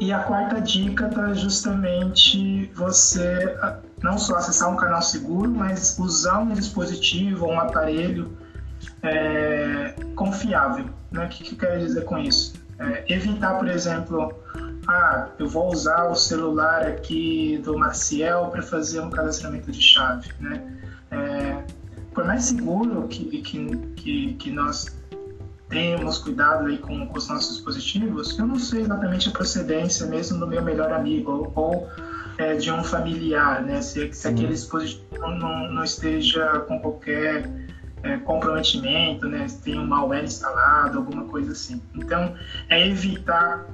E 0.00 0.10
a 0.12 0.20
quarta 0.20 0.60
dica 0.60 1.06
está 1.06 1.34
justamente 1.34 2.70
você 2.74 3.56
não 4.04 4.18
só 4.18 4.36
acessar 4.36 4.70
um 4.70 4.76
canal 4.76 5.00
seguro, 5.00 5.50
mas 5.50 5.98
usar 5.98 6.38
um 6.40 6.52
dispositivo, 6.52 7.46
um 7.46 7.58
aparelho 7.58 8.36
é, 9.02 9.94
confiável. 10.14 10.84
Né? 11.10 11.24
O 11.24 11.28
que, 11.30 11.42
que 11.42 11.54
eu 11.54 11.58
quero 11.58 11.80
dizer 11.80 12.04
com 12.04 12.18
isso? 12.18 12.52
É, 12.78 13.04
evitar, 13.08 13.58
por 13.58 13.66
exemplo, 13.66 14.30
ah, 14.86 15.28
eu 15.38 15.48
vou 15.48 15.72
usar 15.72 16.10
o 16.10 16.14
celular 16.14 16.82
aqui 16.86 17.58
do 17.64 17.78
Marcial 17.78 18.50
para 18.50 18.60
fazer 18.60 19.00
um 19.00 19.08
cadastramento 19.08 19.72
de 19.72 19.80
chave, 19.80 20.28
né? 20.38 20.62
É, 21.10 21.64
por 22.12 22.26
mais 22.26 22.44
seguro 22.44 23.08
que, 23.08 23.24
que, 23.40 23.76
que, 23.96 24.34
que 24.34 24.50
nós 24.50 24.86
temos 25.70 26.18
cuidado 26.18 26.66
aí 26.66 26.76
com, 26.76 27.06
com, 27.06 27.16
os 27.16 27.28
nossos 27.28 27.56
dispositivos, 27.56 28.38
eu 28.38 28.46
não 28.46 28.58
sei 28.58 28.82
exatamente 28.82 29.30
a 29.30 29.32
procedência 29.32 30.06
mesmo 30.06 30.38
do 30.38 30.46
meu 30.46 30.62
melhor 30.62 30.92
amigo 30.92 31.30
ou, 31.32 31.52
ou 31.54 31.88
é, 32.38 32.54
de 32.54 32.70
um 32.70 32.82
familiar, 32.82 33.62
né? 33.62 33.80
Se, 33.80 34.12
se 34.12 34.28
aquele 34.28 34.48
dispositivo 34.48 35.04
não, 35.20 35.70
não 35.72 35.84
esteja 35.84 36.60
com 36.60 36.78
qualquer 36.80 37.48
é, 38.02 38.16
comprometimento, 38.18 39.28
né? 39.28 39.46
Se 39.48 39.60
tem 39.62 39.78
um 39.78 39.86
malware 39.86 40.24
instalado, 40.24 40.98
alguma 40.98 41.24
coisa 41.24 41.52
assim. 41.52 41.80
Então, 41.94 42.34
é 42.68 42.86
evitar 42.88 43.66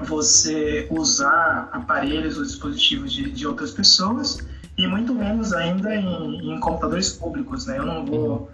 você 0.00 0.86
usar 0.90 1.68
aparelhos 1.72 2.38
ou 2.38 2.44
dispositivos 2.44 3.12
de, 3.12 3.30
de 3.30 3.46
outras 3.46 3.72
pessoas 3.72 4.46
e 4.76 4.86
muito 4.86 5.14
menos 5.14 5.52
ainda 5.52 5.94
em, 5.94 6.54
em 6.54 6.60
computadores 6.60 7.12
públicos, 7.12 7.66
né? 7.66 7.78
Eu 7.78 7.86
não 7.86 8.04
vou 8.04 8.50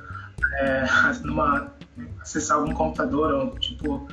é, 0.58 0.84
numa, 1.24 1.72
acessar 2.20 2.58
algum 2.58 2.72
computador 2.72 3.32
ou 3.32 3.58
tipo 3.58 4.08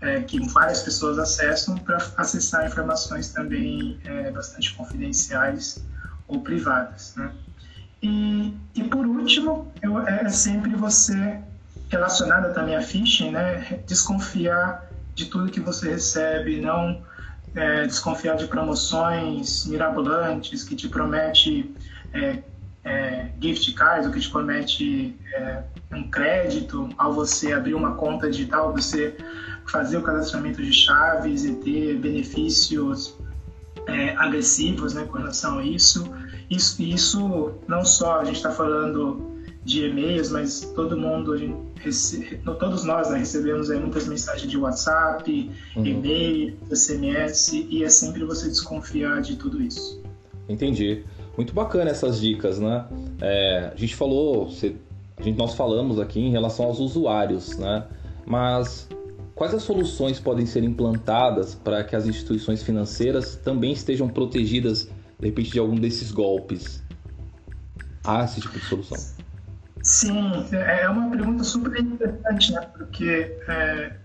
é, 0.00 0.20
que 0.22 0.38
várias 0.48 0.82
pessoas 0.82 1.18
acessam 1.18 1.76
para 1.76 1.98
acessar 2.16 2.66
informações 2.66 3.30
também 3.30 3.98
é, 4.04 4.30
bastante 4.30 4.74
confidenciais 4.74 5.84
ou 6.26 6.40
privadas, 6.40 7.14
né? 7.16 7.30
E, 8.02 8.54
e 8.74 8.84
por 8.84 9.06
último, 9.06 9.70
eu, 9.82 10.00
é, 10.06 10.24
é 10.24 10.28
sempre 10.30 10.74
você 10.74 11.38
relacionada 11.90 12.50
também 12.54 12.76
a 12.76 12.82
phishing, 12.82 13.32
né? 13.32 13.80
Desconfiar 13.86 14.88
de 15.14 15.26
tudo 15.26 15.50
que 15.50 15.60
você 15.60 15.90
recebe, 15.90 16.60
não 16.60 17.02
é, 17.54 17.86
desconfiar 17.86 18.36
de 18.36 18.46
promoções 18.46 19.66
mirabolantes 19.66 20.62
que 20.64 20.76
te 20.76 20.88
promete 20.88 21.74
é, 22.14 22.42
é, 22.84 23.26
gift 23.40 23.72
cards, 23.74 24.06
ou 24.06 24.12
que 24.12 24.20
te 24.20 24.30
promete 24.30 25.16
é, 25.34 25.62
um 25.92 26.10
crédito 26.10 26.88
ao 26.96 27.12
você 27.12 27.52
abrir 27.52 27.74
uma 27.74 27.94
conta 27.94 28.30
digital, 28.30 28.72
você 28.72 29.14
fazer 29.66 29.98
o 29.98 30.02
cadastramento 30.02 30.62
de 30.62 30.72
chaves 30.72 31.44
e 31.44 31.54
ter 31.54 31.96
benefícios 31.98 33.16
é, 33.86 34.14
agressivos 34.16 34.94
né, 34.94 35.04
com 35.04 35.18
relação 35.18 35.58
a 35.58 35.64
isso. 35.64 36.10
Isso, 36.50 36.82
isso 36.82 37.52
não 37.68 37.84
só 37.84 38.20
a 38.20 38.24
gente 38.24 38.36
está 38.36 38.50
falando 38.50 39.30
de 39.64 39.84
e-mails, 39.84 40.30
mas 40.30 40.60
todo 40.74 40.96
mundo, 40.96 41.36
recebe, 41.76 42.40
todos 42.58 42.84
nós 42.84 43.10
né, 43.10 43.18
recebemos 43.18 43.70
aí 43.70 43.78
muitas 43.78 44.06
mensagens 44.06 44.50
de 44.50 44.56
WhatsApp, 44.56 45.50
uhum. 45.76 45.86
e-mail, 45.86 46.56
SMS, 46.74 47.52
e 47.52 47.84
é 47.84 47.88
sempre 47.88 48.24
você 48.24 48.48
desconfiar 48.48 49.20
de 49.20 49.36
tudo 49.36 49.62
isso. 49.62 50.02
Entendi. 50.48 51.04
Muito 51.40 51.54
bacana 51.54 51.90
essas 51.90 52.20
dicas, 52.20 52.60
né? 52.60 52.84
É, 53.18 53.70
a 53.72 53.74
gente 53.74 53.96
falou, 53.96 54.46
a 54.46 55.22
gente, 55.22 55.38
nós 55.38 55.54
falamos 55.54 55.98
aqui 55.98 56.20
em 56.20 56.30
relação 56.30 56.66
aos 56.66 56.78
usuários, 56.78 57.56
né? 57.56 57.86
Mas 58.26 58.86
quais 59.34 59.54
as 59.54 59.62
soluções 59.62 60.20
podem 60.20 60.44
ser 60.44 60.62
implantadas 60.62 61.54
para 61.54 61.82
que 61.82 61.96
as 61.96 62.06
instituições 62.06 62.62
financeiras 62.62 63.36
também 63.36 63.72
estejam 63.72 64.06
protegidas, 64.06 64.90
de 65.18 65.28
repente, 65.28 65.52
de 65.52 65.58
algum 65.58 65.76
desses 65.76 66.12
golpes? 66.12 66.82
Há 68.04 68.24
esse 68.24 68.42
tipo 68.42 68.58
de 68.58 68.64
solução? 68.66 68.98
Sim, 69.82 70.46
é, 70.52 70.82
é 70.82 70.90
uma 70.90 71.08
pergunta 71.08 71.42
super 71.42 71.80
interessante, 71.80 72.52
né? 72.52 72.60
Porque 72.76 73.34
é, 73.48 73.96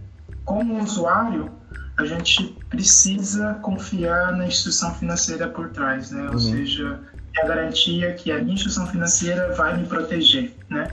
como 0.45 0.81
usuário, 0.81 1.51
a 1.97 2.05
gente 2.05 2.57
precisa 2.69 3.55
confiar 3.55 4.31
na 4.31 4.47
instituição 4.47 4.95
financeira 4.95 5.49
por 5.49 5.71
trás, 5.71 6.11
né? 6.11 6.27
Ou 6.27 6.33
uhum. 6.35 6.39
seja, 6.39 7.01
é 7.37 7.41
a 7.41 7.47
garantia 7.47 8.13
que 8.13 8.31
a 8.31 8.39
instituição 8.39 8.87
financeira 8.87 9.53
vai 9.53 9.77
me 9.77 9.85
proteger, 9.85 10.53
né? 10.69 10.87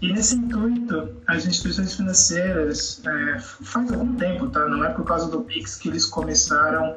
E 0.00 0.12
nesse 0.12 0.34
intuito, 0.34 1.16
as 1.28 1.46
instituições 1.46 1.94
financeiras, 1.94 3.00
é, 3.06 3.38
faz 3.38 3.92
algum 3.92 4.16
tempo, 4.16 4.48
tá? 4.48 4.66
Não 4.68 4.84
é 4.84 4.88
por 4.88 5.04
causa 5.04 5.30
do 5.30 5.42
Pix 5.42 5.76
que 5.76 5.88
eles 5.88 6.06
começaram 6.06 6.96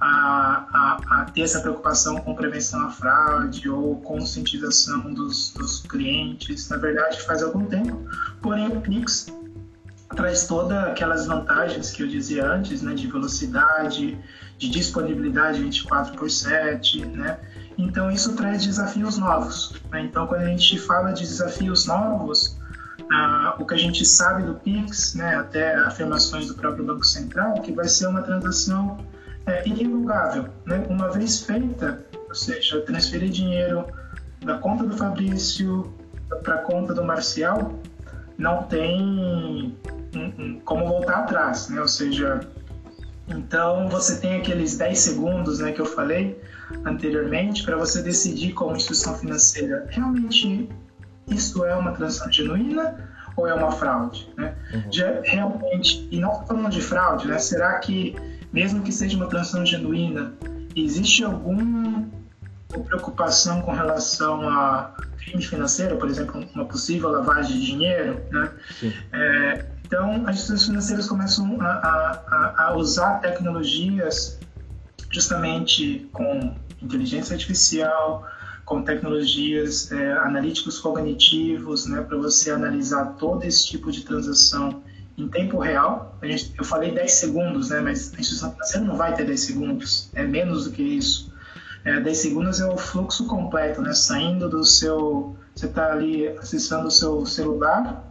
a, 0.00 0.66
a, 0.72 1.00
a, 1.10 1.24
ter 1.24 1.42
essa 1.42 1.60
preocupação 1.60 2.16
com 2.18 2.34
prevenção 2.34 2.86
à 2.86 2.90
fraude 2.90 3.68
ou 3.68 3.96
conscientização 4.02 5.12
dos, 5.12 5.52
dos 5.52 5.80
clientes. 5.80 6.68
Na 6.68 6.76
verdade, 6.76 7.20
faz 7.22 7.42
algum 7.42 7.66
tempo. 7.66 8.08
Porém, 8.40 8.68
o 8.68 8.80
Pix 8.80 9.26
traz 10.14 10.46
todas 10.46 10.78
aquelas 10.84 11.26
vantagens 11.26 11.90
que 11.90 12.02
eu 12.02 12.06
dizia 12.06 12.46
antes, 12.46 12.82
né, 12.82 12.94
de 12.94 13.08
velocidade, 13.08 14.16
de 14.58 14.70
disponibilidade 14.70 15.60
24 15.60 16.16
por 16.16 16.30
7, 16.30 17.04
né? 17.06 17.40
Então 17.76 18.10
isso 18.10 18.34
traz 18.34 18.64
desafios 18.64 19.18
novos. 19.18 19.74
Né? 19.90 20.02
Então 20.02 20.26
quando 20.26 20.42
a 20.42 20.46
gente 20.46 20.78
fala 20.78 21.12
de 21.12 21.22
desafios 21.22 21.86
novos, 21.86 22.58
ah, 23.10 23.56
o 23.58 23.66
que 23.66 23.74
a 23.74 23.78
gente 23.78 24.04
sabe 24.04 24.42
do 24.42 24.54
Pix, 24.54 25.14
né, 25.14 25.36
até 25.36 25.74
afirmações 25.76 26.46
do 26.46 26.54
próprio 26.54 26.84
Banco 26.84 27.04
Central, 27.04 27.54
que 27.54 27.72
vai 27.72 27.88
ser 27.88 28.06
uma 28.06 28.22
transação 28.22 28.98
é, 29.46 29.66
irrevogável. 29.68 30.48
Né? 30.64 30.84
Uma 30.88 31.10
vez 31.10 31.40
feita, 31.40 32.04
ou 32.28 32.34
seja, 32.34 32.80
transferir 32.80 33.30
dinheiro 33.30 33.86
da 34.44 34.58
conta 34.58 34.84
do 34.84 34.96
Fabrício 34.96 35.92
para 36.42 36.56
a 36.56 36.58
conta 36.58 36.94
do 36.94 37.04
Marcial, 37.04 37.78
não 38.38 38.64
tem 38.64 39.76
como 40.64 40.86
voltar 40.86 41.20
atrás, 41.20 41.68
né? 41.68 41.80
Ou 41.80 41.88
seja, 41.88 42.40
então 43.28 43.88
você 43.88 44.20
tem 44.20 44.36
aqueles 44.36 44.76
10 44.76 44.98
segundos, 44.98 45.58
né, 45.58 45.72
que 45.72 45.80
eu 45.80 45.86
falei 45.86 46.40
anteriormente, 46.84 47.62
para 47.62 47.76
você 47.76 48.02
decidir 48.02 48.52
como 48.52 48.76
instituição 48.76 49.16
financeira 49.16 49.86
realmente 49.88 50.68
isso 51.28 51.64
é 51.64 51.74
uma 51.74 51.92
transação 51.92 52.30
genuína 52.30 52.96
ou 53.36 53.48
é 53.48 53.54
uma 53.54 53.72
fraude, 53.72 54.28
né? 54.36 54.54
Uhum. 54.72 54.92
Já, 54.92 55.20
realmente, 55.22 56.06
e 56.10 56.20
não 56.20 56.46
falando 56.46 56.70
de 56.70 56.80
fraude, 56.80 57.26
né? 57.26 57.38
Será 57.38 57.78
que 57.78 58.14
mesmo 58.52 58.82
que 58.82 58.92
seja 58.92 59.16
uma 59.16 59.26
transação 59.26 59.66
genuína, 59.66 60.32
existe 60.76 61.24
alguma 61.24 62.04
preocupação 62.86 63.62
com 63.62 63.72
relação 63.72 64.48
a 64.48 64.94
crime 65.18 65.42
financeiro, 65.42 65.96
por 65.96 66.08
exemplo, 66.08 66.46
uma 66.54 66.64
possível 66.64 67.10
lavagem 67.10 67.58
de 67.58 67.66
dinheiro, 67.66 68.20
né? 68.30 68.50
É, 69.12 69.64
então, 69.84 70.26
as 70.26 70.36
instituições 70.36 70.66
financeiras 70.66 71.08
começam 71.08 71.60
a, 71.60 71.66
a, 71.66 72.64
a, 72.66 72.76
usar 72.76 73.20
tecnologias 73.20 74.38
justamente 75.10 76.08
com 76.12 76.54
inteligência 76.82 77.34
artificial, 77.34 78.26
com 78.64 78.82
tecnologias 78.82 79.92
é, 79.92 80.12
analíticos 80.12 80.78
cognitivos, 80.78 81.86
né, 81.86 82.00
para 82.00 82.16
você 82.16 82.50
analisar 82.50 83.16
todo 83.18 83.44
esse 83.44 83.66
tipo 83.66 83.92
de 83.92 84.02
transação 84.02 84.82
em 85.18 85.28
tempo 85.28 85.58
real. 85.58 86.18
Gente, 86.22 86.54
eu 86.56 86.64
falei 86.64 86.92
10 86.92 87.12
segundos, 87.12 87.68
né, 87.68 87.80
mas 87.80 88.12
a 88.14 88.20
instituição 88.20 88.52
financeira 88.52 88.86
não 88.86 88.96
vai 88.96 89.14
ter 89.14 89.26
10 89.26 89.38
segundos, 89.40 90.10
é 90.14 90.24
menos 90.24 90.64
do 90.64 90.72
que 90.72 90.82
isso. 90.82 91.32
É, 91.84 92.00
10 92.00 92.16
segundos 92.16 92.60
é 92.60 92.66
o 92.66 92.78
fluxo 92.78 93.26
completo, 93.26 93.82
né, 93.82 93.92
saindo 93.92 94.48
do 94.48 94.64
seu. 94.64 95.36
Você 95.54 95.66
está 95.66 95.92
ali 95.92 96.26
acessando 96.28 96.88
o 96.88 96.90
seu 96.90 97.24
celular, 97.26 98.10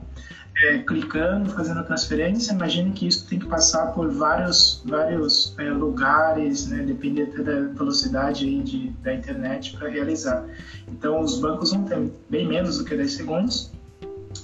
é, 0.58 0.78
clicando, 0.80 1.50
fazendo 1.52 1.80
a 1.80 1.84
transferência. 1.84 2.54
Imagine 2.54 2.92
que 2.92 3.08
isso 3.08 3.28
tem 3.28 3.40
que 3.40 3.48
passar 3.48 3.88
por 3.88 4.12
vários, 4.12 4.82
vários 4.86 5.56
é, 5.58 5.70
lugares, 5.70 6.68
né, 6.68 6.84
dependendo 6.84 7.44
da 7.44 7.62
velocidade 7.74 8.46
aí 8.46 8.62
de, 8.62 8.90
da 9.02 9.14
internet 9.14 9.76
para 9.78 9.90
realizar. 9.90 10.46
Então, 10.88 11.22
os 11.22 11.40
bancos 11.40 11.72
vão 11.72 11.84
ter 11.84 12.12
bem 12.30 12.48
menos 12.48 12.78
do 12.78 12.86
que 12.86 12.96
10 12.96 13.12
segundos 13.12 13.72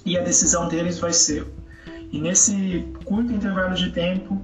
e 0.05 0.17
a 0.17 0.21
decisão 0.21 0.67
deles 0.67 0.99
vai 0.99 1.13
ser 1.13 1.45
e 2.11 2.19
nesse 2.19 2.87
curto 3.05 3.31
intervalo 3.31 3.75
de 3.75 3.91
tempo, 3.91 4.41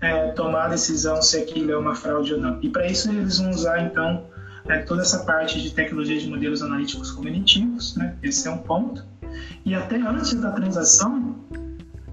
é, 0.00 0.28
tomar 0.32 0.66
a 0.66 0.68
decisão 0.68 1.22
se 1.22 1.38
aquilo 1.38 1.72
é 1.72 1.78
uma 1.78 1.94
fraude 1.94 2.34
ou 2.34 2.40
não. 2.40 2.58
E 2.62 2.68
para 2.68 2.86
isso 2.86 3.10
eles 3.10 3.38
vão 3.38 3.50
usar, 3.50 3.82
então, 3.82 4.24
é, 4.68 4.78
toda 4.78 5.02
essa 5.02 5.20
parte 5.20 5.60
de 5.62 5.70
tecnologia 5.70 6.18
de 6.20 6.28
modelos 6.28 6.62
analíticos 6.62 7.10
cognitivos, 7.10 7.96
né? 7.96 8.14
esse 8.22 8.46
é 8.46 8.50
um 8.50 8.58
ponto. 8.58 9.04
E 9.64 9.74
até 9.74 9.96
antes 9.96 10.34
da 10.34 10.50
transação, 10.52 11.36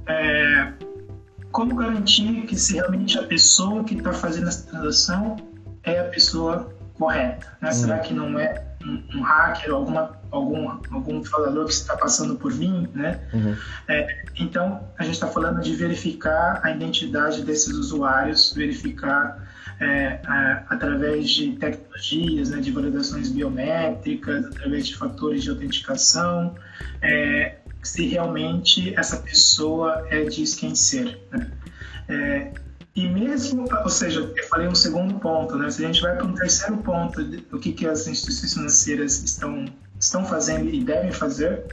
é, 0.08 0.74
como 1.52 1.76
garantir 1.76 2.46
que 2.46 2.58
se 2.58 2.76
realmente 2.76 3.18
a 3.18 3.24
pessoa 3.24 3.84
que 3.84 3.96
está 3.96 4.12
fazendo 4.12 4.48
essa 4.48 4.68
transação 4.70 5.36
é 5.84 6.00
a 6.00 6.06
pessoa 6.06 6.74
correta? 6.96 7.58
Né? 7.62 7.70
Hum. 7.70 7.74
Será 7.74 8.00
que 8.00 8.14
não 8.14 8.40
é 8.40 8.66
um, 8.84 9.18
um 9.18 9.22
hacker 9.22 9.72
alguma 9.74 10.24
algum, 10.34 10.68
algum 10.92 11.24
falador 11.24 11.66
que 11.68 11.74
está 11.74 11.96
passando 11.96 12.36
por 12.36 12.54
mim, 12.54 12.90
né? 12.94 13.22
Uhum. 13.32 13.56
É, 13.88 14.26
então, 14.36 14.82
a 14.98 15.04
gente 15.04 15.14
está 15.14 15.28
falando 15.28 15.62
de 15.62 15.76
verificar 15.76 16.60
a 16.64 16.72
identidade 16.72 17.44
desses 17.44 17.74
usuários, 17.74 18.52
verificar 18.54 19.43
é, 19.80 20.20
a, 20.26 20.64
através 20.70 21.30
de 21.30 21.54
tecnologias, 21.54 22.50
né, 22.50 22.60
de 22.60 22.72
validações 22.72 23.30
biométricas, 23.30 24.46
através 24.46 24.88
de 24.88 24.96
fatores 24.96 25.44
de 25.44 25.50
autenticação, 25.50 26.56
é, 27.02 27.58
se 27.82 28.08
realmente 28.08 28.94
essa 28.96 29.18
pessoa 29.18 30.08
é 30.10 30.24
diz 30.24 30.56
quem 30.56 30.76
ser. 30.76 31.20
Né? 31.32 31.52
É, 32.08 32.52
E 32.96 33.08
mesmo, 33.08 33.66
ou 33.84 33.90
seja, 33.90 34.20
eu 34.20 34.48
falei 34.48 34.68
um 34.68 34.76
segundo 34.76 35.16
ponto, 35.20 35.58
né? 35.58 35.68
Se 35.72 35.84
a 35.84 35.88
gente 35.88 36.00
vai 36.00 36.16
para 36.16 36.26
um 36.26 36.36
terceiro 36.36 36.78
ponto 36.78 37.24
do 37.24 37.60
que, 37.60 37.74
que 37.74 37.88
as 37.88 38.06
instituições 38.08 38.54
financeiras 38.54 39.24
estão, 39.24 39.66
estão 40.00 40.24
fazendo 40.26 40.70
e 40.70 40.84
devem 40.84 41.12
fazer, 41.12 41.66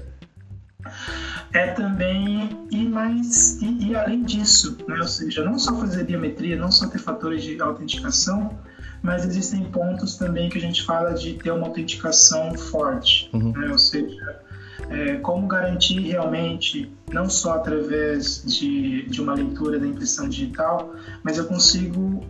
é 1.53 1.69
também 1.69 2.49
ir 2.71 2.89
mais 2.89 3.61
e, 3.61 3.89
e 3.89 3.97
além 3.97 4.23
disso, 4.23 4.79
né? 4.87 4.99
ou 4.99 5.07
seja, 5.07 5.45
não 5.45 5.59
só 5.59 5.77
fazer 5.77 6.05
biometria, 6.05 6.57
não 6.57 6.71
só 6.71 6.87
ter 6.87 6.99
fatores 6.99 7.43
de 7.43 7.61
autenticação, 7.61 8.59
mas 9.03 9.25
existem 9.25 9.65
pontos 9.65 10.17
também 10.17 10.49
que 10.49 10.59
a 10.59 10.61
gente 10.61 10.83
fala 10.83 11.15
de 11.15 11.35
ter 11.35 11.51
uma 11.51 11.67
autenticação 11.67 12.55
forte, 12.55 13.31
uhum. 13.33 13.53
né? 13.53 13.71
ou 13.71 13.79
seja, 13.79 14.41
é, 14.89 15.17
como 15.17 15.47
garantir 15.47 16.01
realmente, 16.01 16.93
não 17.13 17.29
só 17.29 17.55
através 17.55 18.43
de, 18.45 19.03
de 19.07 19.21
uma 19.21 19.35
leitura 19.35 19.79
da 19.79 19.87
impressão 19.87 20.29
digital, 20.29 20.95
mas 21.23 21.39
eu 21.39 21.47
consigo 21.47 22.25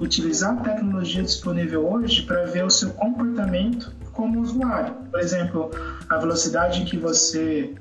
utilizar 0.00 0.58
a 0.58 0.60
tecnologia 0.62 1.22
disponível 1.22 1.88
hoje 1.90 2.22
para 2.22 2.44
ver 2.44 2.64
o 2.64 2.70
seu 2.70 2.90
comportamento 2.90 3.94
como 4.12 4.40
usuário. 4.40 4.94
Por 5.10 5.20
exemplo, 5.20 5.70
a 6.08 6.18
velocidade 6.18 6.84
que 6.84 6.96
você 6.96 7.74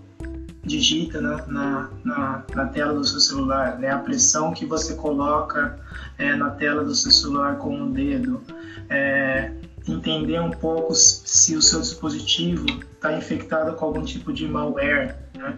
digita 0.72 1.20
na, 1.20 1.46
na, 1.48 1.90
na, 2.04 2.44
na, 2.56 2.66
tela 2.68 2.94
do 2.94 3.04
seu 3.04 3.20
celular, 3.20 3.78
né? 3.78 3.90
a 3.90 4.00
pressão 4.00 4.54
que 4.54 4.66
você 4.66 4.96
coloca 4.96 5.80
é, 6.18 6.36
na 6.36 6.50
tela 6.52 6.84
do 6.84 6.96
seu 6.96 7.12
celular 7.12 7.58
com 7.58 7.84
o 7.84 7.92
dedo, 7.92 8.42
é, 8.90 9.52
entender 9.88 10.40
um 10.40 10.52
pouco 10.52 10.96
se 10.96 11.56
o 11.56 11.62
seu 11.62 11.82
dispositivo 11.82 12.66
está 12.94 13.14
infectado 13.14 13.74
com 13.74 13.86
algum 13.86 14.04
tipo 14.04 14.32
de 14.32 14.48
malware, 14.48 15.18
né? 15.38 15.58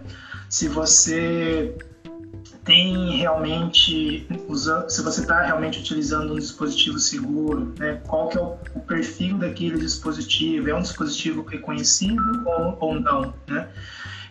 se 0.49 0.67
você 0.67 1.75
tem 2.63 3.17
realmente 3.17 4.25
se 4.87 5.01
você 5.03 5.21
está 5.21 5.41
realmente 5.41 5.79
utilizando 5.79 6.33
um 6.33 6.39
dispositivo 6.39 6.97
seguro, 6.97 7.73
né? 7.77 8.01
Qual 8.07 8.29
que 8.29 8.37
é 8.37 8.41
o, 8.41 8.57
o, 8.75 8.79
perfil 8.79 9.37
daquele 9.37 9.77
dispositivo? 9.77 10.69
É 10.69 10.75
um 10.75 10.81
dispositivo 10.81 11.43
reconhecido 11.43 12.43
ou, 12.45 12.77
ou 12.79 12.99
não, 12.99 13.33
né? 13.47 13.67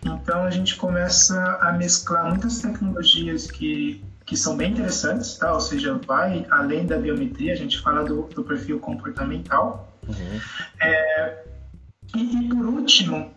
Então 0.04 0.42
a 0.42 0.50
gente 0.50 0.76
começa 0.76 1.58
a 1.60 1.72
mesclar 1.72 2.28
muitas 2.28 2.60
tecnologias 2.60 3.50
que, 3.50 4.02
que 4.24 4.36
são 4.36 4.56
bem 4.56 4.72
interessantes, 4.72 5.36
tá? 5.36 5.52
ou 5.52 5.60
seja, 5.60 5.98
vai 6.06 6.44
além 6.50 6.86
da 6.86 6.98
biometria, 6.98 7.52
a 7.52 7.56
gente 7.56 7.80
fala 7.80 8.04
do, 8.04 8.22
do 8.22 8.42
perfil 8.42 8.80
comportamental. 8.80 9.96
Uhum. 10.08 10.40
É, 10.80 11.44
e, 12.16 12.46
e, 12.46 12.48
por 12.48 12.66
último, 12.66 13.32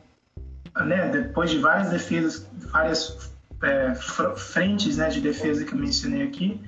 né, 0.75 1.09
depois 1.09 1.51
de 1.51 1.59
várias 1.59 1.89
defesas, 1.89 2.47
várias 2.71 3.31
é, 3.61 3.93
frentes 4.35 4.97
né, 4.97 5.09
de 5.09 5.21
defesa 5.21 5.63
que 5.63 5.73
eu 5.73 5.77
mencionei 5.77 6.23
aqui, 6.23 6.59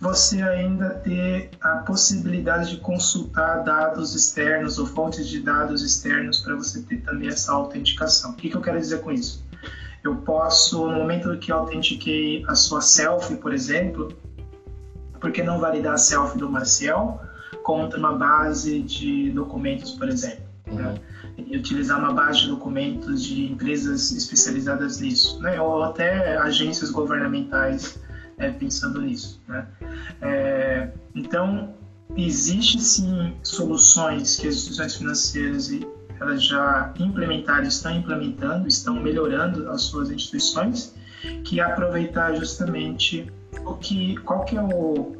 você 0.00 0.42
ainda 0.42 0.90
ter 0.90 1.50
a 1.60 1.78
possibilidade 1.78 2.70
de 2.70 2.76
consultar 2.78 3.62
dados 3.62 4.14
externos 4.14 4.78
ou 4.78 4.86
fontes 4.86 5.28
de 5.28 5.40
dados 5.40 5.82
externos 5.82 6.40
para 6.40 6.54
você 6.54 6.82
ter 6.82 6.98
também 7.02 7.28
essa 7.28 7.52
autenticação. 7.52 8.32
O 8.32 8.34
que, 8.34 8.48
que 8.48 8.56
eu 8.56 8.60
quero 8.60 8.78
dizer 8.78 9.00
com 9.00 9.12
isso? 9.12 9.44
Eu 10.02 10.16
posso, 10.16 10.88
no 10.88 10.96
momento 10.96 11.36
que 11.38 11.52
eu 11.52 11.56
autentiquei 11.58 12.44
a 12.48 12.54
sua 12.54 12.80
selfie, 12.80 13.36
por 13.36 13.54
exemplo, 13.54 14.08
por 15.20 15.30
que 15.30 15.42
não 15.42 15.60
validar 15.60 15.94
a 15.94 15.98
selfie 15.98 16.38
do 16.38 16.50
Marcial 16.50 17.22
contra 17.62 17.98
uma 17.98 18.12
base 18.12 18.82
de 18.82 19.30
documentos, 19.30 19.92
por 19.92 20.08
exemplo? 20.08 20.44
Uhum. 20.66 20.74
Né? 20.74 20.94
E 21.38 21.56
utilizar 21.56 21.98
uma 21.98 22.12
base 22.12 22.40
de 22.40 22.48
documentos 22.48 23.22
de 23.22 23.52
empresas 23.52 24.10
especializadas 24.10 25.00
nisso, 25.00 25.40
né? 25.40 25.60
ou 25.60 25.82
até 25.84 26.36
agências 26.36 26.90
governamentais 26.90 28.01
é, 28.42 28.50
pensando 28.50 29.00
nisso. 29.00 29.40
Né? 29.48 29.66
É, 30.20 30.88
então, 31.14 31.74
existe 32.16 32.80
sim 32.80 33.34
soluções 33.42 34.36
que 34.36 34.48
as 34.48 34.56
instituições 34.56 34.96
financeiras 34.96 35.70
elas 36.20 36.44
já 36.44 36.92
implementaram, 36.98 37.64
estão 37.64 37.96
implementando, 37.96 38.68
estão 38.68 38.94
melhorando 38.94 39.68
as 39.70 39.82
suas 39.82 40.10
instituições, 40.10 40.94
que 41.44 41.60
é 41.60 41.62
aproveitar 41.62 42.34
justamente 42.34 43.32
o 43.64 43.74
que, 43.74 44.16
qual 44.18 44.44
que 44.44 44.56
é 44.56 44.62
o, 44.62 45.16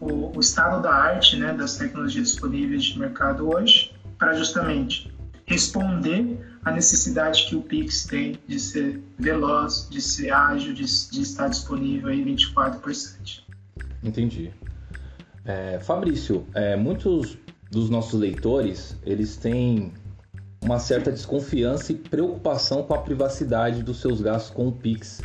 o, 0.00 0.36
o 0.36 0.40
estado 0.40 0.82
da 0.82 0.92
arte 0.92 1.36
né, 1.36 1.52
das 1.52 1.76
tecnologias 1.76 2.28
disponíveis 2.28 2.84
de 2.84 2.98
mercado 2.98 3.48
hoje, 3.52 3.92
para 4.18 4.34
justamente 4.34 5.12
responder 5.46 6.38
à 6.64 6.72
necessidade 6.72 7.46
que 7.46 7.54
o 7.54 7.62
Pix 7.62 8.04
tem 8.04 8.38
de 8.46 8.58
ser 8.58 9.00
veloz, 9.18 9.88
de 9.88 10.00
ser 10.00 10.32
ágil, 10.32 10.74
de, 10.74 10.84
de 10.84 11.22
estar 11.22 11.48
disponível 11.48 12.08
aí 12.08 12.22
24 12.22 12.80
por 12.80 12.94
7. 12.94 13.46
Entendi. 14.02 14.52
É, 15.44 15.78
Fabrício, 15.80 16.44
é, 16.52 16.74
muitos 16.76 17.38
dos 17.70 17.88
nossos 17.88 18.18
leitores, 18.18 18.96
eles 19.04 19.36
têm 19.36 19.92
uma 20.60 20.80
certa 20.80 21.12
desconfiança 21.12 21.92
e 21.92 21.94
preocupação 21.94 22.82
com 22.82 22.94
a 22.94 22.98
privacidade 22.98 23.84
dos 23.84 24.00
seus 24.00 24.20
gastos 24.20 24.50
com 24.50 24.66
o 24.66 24.72
Pix. 24.72 25.22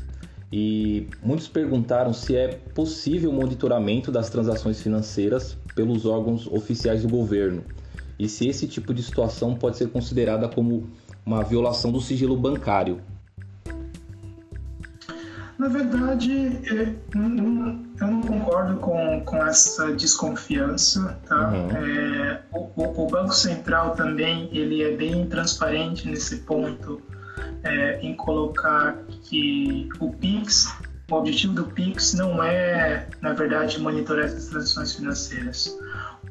E 0.54 1.08
muitos 1.24 1.48
perguntaram 1.48 2.14
se 2.14 2.36
é 2.36 2.50
possível 2.76 3.32
o 3.32 3.34
monitoramento 3.34 4.12
das 4.12 4.30
transações 4.30 4.82
financeiras 4.82 5.58
pelos 5.74 6.06
órgãos 6.06 6.46
oficiais 6.46 7.02
do 7.02 7.10
governo 7.10 7.64
e 8.22 8.30
se 8.30 8.48
esse 8.48 8.68
tipo 8.68 8.94
de 8.94 9.02
situação 9.02 9.56
pode 9.56 9.78
ser 9.78 9.90
considerada 9.90 10.48
como 10.48 10.88
uma 11.26 11.44
violação 11.44 11.92
do 11.92 12.00
sigilo 12.00 12.38
bancário. 12.38 13.02
Na 15.58 15.68
verdade, 15.68 16.60
eu 17.10 17.20
não 17.20 18.22
concordo 18.22 18.78
com, 18.78 19.22
com 19.22 19.38
essa 19.46 19.92
desconfiança. 19.94 21.18
Tá? 21.28 21.50
Uhum. 21.50 21.72
É, 21.72 22.42
o, 22.52 23.04
o, 23.04 23.08
Banco 23.08 23.34
Central 23.34 23.96
também 23.96 24.50
ele 24.52 24.84
é 24.84 24.96
bem 24.96 25.26
transparente 25.28 26.08
nesse 26.08 26.38
ponto, 26.38 27.02
é, 27.64 28.00
em 28.02 28.16
colocar 28.16 28.98
que 29.24 29.90
o 30.00 30.12
PIX, 30.12 30.72
o 31.10 31.16
objetivo 31.16 31.54
do 31.54 31.66
PIX 31.66 32.14
não 32.14 32.44
é, 32.44 33.08
na 33.20 33.34
verdade, 33.34 33.80
monitorar 33.80 34.26
essas 34.26 34.48
transações 34.48 34.94
financeiras. 34.94 35.76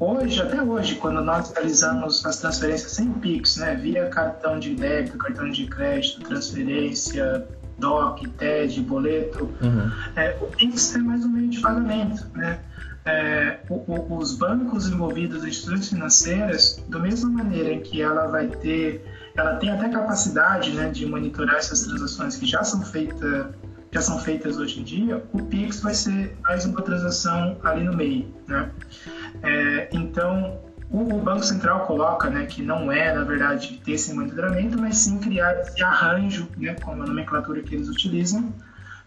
Hoje, 0.00 0.40
até 0.40 0.62
hoje, 0.62 0.94
quando 0.94 1.20
nós 1.20 1.52
realizamos 1.52 2.24
as 2.24 2.38
transferências 2.38 2.92
sem 2.92 3.12
PIX, 3.12 3.58
né, 3.58 3.74
via 3.74 4.06
cartão 4.08 4.58
de 4.58 4.74
débito, 4.74 5.18
cartão 5.18 5.50
de 5.50 5.66
crédito, 5.66 6.22
transferência, 6.22 7.46
DOC, 7.78 8.26
TED, 8.38 8.80
boleto. 8.80 9.44
Uhum. 9.60 9.92
É, 10.16 10.38
o 10.40 10.46
Pix 10.46 10.94
é 10.94 10.98
mais 10.98 11.22
um 11.26 11.28
meio 11.28 11.50
de 11.50 11.60
pagamento, 11.60 12.26
né? 12.34 12.60
É, 13.04 13.58
o, 13.68 13.74
o, 13.74 14.16
os 14.16 14.34
bancos 14.36 14.88
envolvidos, 14.88 15.42
as 15.42 15.48
instituições 15.48 15.90
financeiras, 15.90 16.82
da 16.88 16.98
mesma 16.98 17.28
maneira 17.28 17.70
em 17.70 17.80
que 17.80 18.00
ela 18.00 18.26
vai 18.26 18.46
ter, 18.46 19.04
ela 19.36 19.56
tem 19.56 19.70
até 19.70 19.90
capacidade 19.90 20.72
né, 20.72 20.88
de 20.88 21.04
monitorar 21.04 21.56
essas 21.56 21.84
transações 21.84 22.36
que 22.36 22.46
já 22.46 22.64
são 22.64 22.80
feitas 22.82 23.48
já 23.92 24.00
são 24.00 24.18
feitas 24.20 24.56
hoje 24.56 24.80
em 24.80 24.84
dia, 24.84 25.22
o 25.32 25.42
Pix 25.42 25.80
vai 25.80 25.94
ser 25.94 26.36
mais 26.42 26.64
uma 26.64 26.80
transação 26.80 27.58
ali 27.64 27.82
no 27.82 27.96
meio, 27.96 28.32
né? 28.46 28.70
É, 29.42 29.88
então, 29.92 30.60
o, 30.90 31.14
o, 31.14 31.20
Banco 31.20 31.44
Central 31.44 31.86
coloca 31.86 32.28
né, 32.28 32.46
que 32.46 32.62
não 32.62 32.90
é, 32.90 33.14
na 33.14 33.24
verdade, 33.24 33.80
ter 33.84 33.92
esse 33.92 34.12
monitoramento, 34.12 34.78
mas 34.78 34.98
sim 34.98 35.18
criar 35.18 35.60
esse 35.60 35.82
arranjo, 35.82 36.48
né, 36.56 36.74
como 36.82 37.02
a 37.02 37.06
nomenclatura 37.06 37.62
que 37.62 37.74
eles 37.74 37.88
utilizam, 37.88 38.52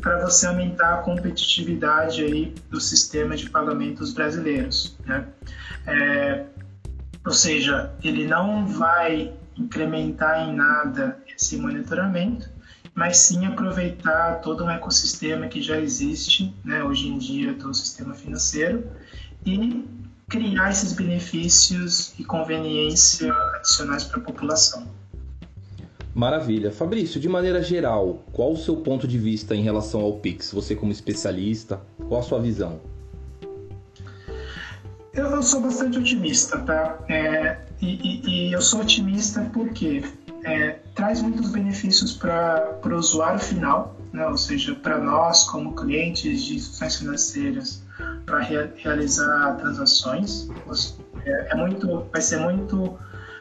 para 0.02 0.20
você 0.20 0.48
aumentar 0.48 0.96
a 0.96 0.98
competitividade 0.98 2.24
aí 2.24 2.54
do 2.70 2.80
sistema 2.80 3.36
de 3.36 3.50
pagamentos 3.50 4.14
brasileiros. 4.14 4.98
Né? 5.06 5.26
É, 5.88 6.46
ou 7.26 7.32
seja, 7.32 7.94
ele 8.04 8.28
não 8.28 8.66
vai 8.66 9.34
incrementar 9.58 10.48
em 10.48 10.56
nada 10.56 11.18
esse 11.28 11.58
monitoramento, 11.58 12.50
mas 12.94 13.18
sim 13.18 13.46
aproveitar 13.46 14.42
todo 14.42 14.66
um 14.66 14.70
ecossistema 14.70 15.48
que 15.48 15.62
já 15.62 15.80
existe 15.80 16.54
né, 16.64 16.84
hoje 16.84 17.08
em 17.08 17.18
dia 17.18 17.54
do 17.54 17.74
sistema 17.74 18.14
financeiro 18.14 18.86
e 19.46 19.84
criar 20.34 20.72
esses 20.72 20.94
benefícios 20.94 22.12
e 22.18 22.24
conveniência 22.24 23.32
adicionais 23.56 24.04
para 24.04 24.20
a 24.20 24.24
população. 24.24 24.88
Maravilha. 26.16 26.72
Fabrício, 26.72 27.20
de 27.20 27.30
maneira 27.30 27.62
geral, 27.62 28.24
qual 28.34 28.54
o 28.54 28.58
seu 28.58 28.78
ponto 28.78 29.08
de 29.08 29.20
vista 29.20 29.56
em 29.56 29.62
relação 29.62 30.02
ao 30.02 30.14
Pix? 30.14 30.52
Você 30.52 30.76
como 30.76 30.92
especialista, 30.92 31.80
qual 32.08 32.20
a 32.20 32.24
sua 32.24 32.40
visão? 32.40 32.82
Eu, 35.14 35.28
eu 35.28 35.44
sou 35.44 35.62
bastante 35.62 36.00
otimista, 36.00 36.58
tá? 36.60 36.98
É, 37.08 37.58
e, 37.80 37.88
e, 37.88 38.48
e, 38.50 38.54
eu 38.54 38.62
sou 38.62 38.82
otimista 38.82 39.48
porque 39.54 40.04
é, 40.46 40.80
traz 40.96 41.22
muitos 41.22 41.52
benefícios 41.52 42.12
para 42.14 42.80
o 42.84 42.96
usuário 42.96 43.40
final, 43.40 43.96
né? 44.12 44.26
ou 44.26 44.38
seja, 44.38 44.74
para 44.74 44.98
nós 44.98 45.44
como 45.44 45.76
clientes 45.76 46.44
de 46.44 46.56
instituições 46.56 46.96
financeiras, 46.96 47.83
para 48.34 48.42
re 48.42 48.70
realizar 48.78 49.58
transações. 49.58 50.50
É, 51.26 51.52
é, 51.52 51.56
muito, 51.56 52.08
vai 52.12 52.22
ser 52.22 52.38
muito 52.38 52.98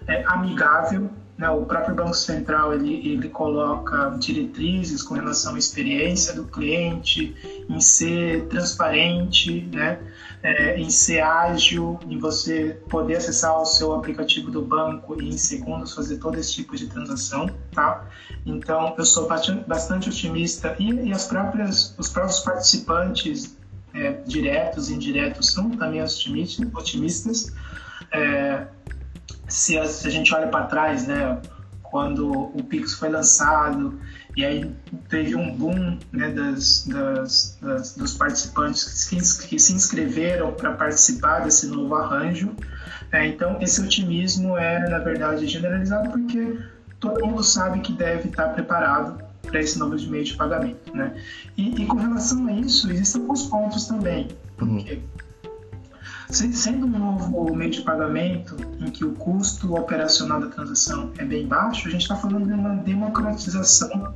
é, 0.06 0.22
amigável, 0.26 1.10
né, 1.38 1.48
o 1.48 1.64
próprio 1.64 1.94
Banco 1.94 2.14
Central 2.14 2.74
ele, 2.74 3.08
ele 3.08 3.28
coloca 3.28 4.14
diretrizes 4.18 5.02
com 5.02 5.14
relação 5.14 5.54
à 5.54 5.58
experiência 5.58 6.34
do 6.34 6.44
cliente, 6.44 7.34
em 7.68 7.80
ser 7.80 8.44
transparente, 8.48 9.66
né, 9.72 9.98
é, 10.42 10.78
em 10.78 10.90
ser 10.90 11.20
ágil, 11.20 11.98
em 12.06 12.18
você 12.18 12.78
poder 12.88 13.16
acessar 13.16 13.58
o 13.58 13.64
seu 13.64 13.94
aplicativo 13.94 14.50
do 14.50 14.60
banco 14.60 15.20
e 15.20 15.30
em 15.30 15.38
segundos 15.38 15.94
fazer 15.94 16.18
todo 16.18 16.38
esse 16.38 16.52
tipo 16.52 16.76
de 16.76 16.86
transação, 16.86 17.48
tá? 17.72 18.06
Então 18.44 18.94
eu 18.98 19.06
sou 19.06 19.26
bastante 19.66 20.10
otimista 20.10 20.76
e, 20.78 21.08
e 21.08 21.12
as 21.12 21.26
próprias, 21.26 21.94
os 21.98 22.08
próprios 22.08 22.40
participantes 22.40 23.56
é, 23.94 24.12
diretos 24.26 24.90
e 24.90 24.94
indiretos 24.94 25.52
são 25.52 25.70
também 25.70 26.02
otimistas. 26.02 27.52
É, 28.10 28.66
se 29.48 29.78
a, 29.78 29.86
se 29.86 30.06
a 30.06 30.10
gente 30.10 30.34
olha 30.34 30.48
para 30.48 30.66
trás, 30.66 31.06
né, 31.06 31.40
quando 31.82 32.30
o 32.30 32.64
Pix 32.64 32.94
foi 32.94 33.10
lançado 33.10 34.00
e 34.34 34.44
aí 34.44 34.74
teve 35.10 35.36
um 35.36 35.54
boom 35.54 35.98
né, 36.10 36.30
das, 36.30 36.86
das, 36.86 37.58
das, 37.60 37.94
dos 37.94 38.14
participantes 38.14 39.04
que, 39.08 39.48
que 39.48 39.58
se 39.58 39.74
inscreveram 39.74 40.52
para 40.52 40.72
participar 40.72 41.40
desse 41.40 41.66
novo 41.66 41.94
arranjo. 41.94 42.54
É, 43.10 43.26
então, 43.26 43.58
esse 43.60 43.80
otimismo 43.82 44.56
é, 44.56 44.88
na 44.88 44.98
verdade, 44.98 45.46
generalizado 45.46 46.10
porque 46.10 46.58
todo 46.98 47.26
mundo 47.26 47.44
sabe 47.44 47.80
que 47.80 47.92
deve 47.92 48.30
estar 48.30 48.48
preparado 48.48 49.31
para 49.42 49.60
esse 49.60 49.78
novo 49.78 49.96
meio 50.08 50.24
de 50.24 50.34
pagamento. 50.34 50.94
Né? 50.94 51.14
E, 51.56 51.82
e, 51.82 51.86
com 51.86 51.96
relação 51.96 52.46
a 52.46 52.52
isso, 52.52 52.90
existem 52.90 53.22
alguns 53.22 53.46
pontos 53.46 53.86
também. 53.86 54.28
Porque. 54.56 55.00
Sendo 56.30 56.86
um 56.86 56.98
novo 56.98 57.54
meio 57.54 57.70
de 57.70 57.82
pagamento 57.82 58.56
em 58.80 58.90
que 58.90 59.04
o 59.04 59.12
custo 59.12 59.74
operacional 59.74 60.40
da 60.40 60.46
transação 60.46 61.12
é 61.18 61.24
bem 61.26 61.46
baixo, 61.46 61.86
a 61.86 61.90
gente 61.90 62.02
está 62.02 62.16
falando 62.16 62.46
de 62.46 62.54
uma 62.54 62.74
democratização 62.76 64.14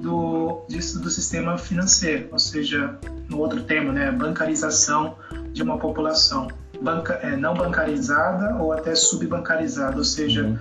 do, 0.00 0.64
disso, 0.68 1.00
do 1.00 1.08
sistema 1.08 1.56
financeiro, 1.56 2.28
ou 2.32 2.38
seja, 2.38 2.98
no 3.28 3.38
outro 3.38 3.62
termo, 3.62 3.92
né, 3.92 4.10
bancarização 4.10 5.16
de 5.52 5.62
uma 5.62 5.78
população 5.78 6.48
banca, 6.82 7.14
é, 7.22 7.36
não 7.36 7.54
bancarizada 7.54 8.56
ou 8.56 8.72
até 8.72 8.96
subbancarizada, 8.96 9.96
ou 9.96 10.04
seja, 10.04 10.42
uhum. 10.42 10.58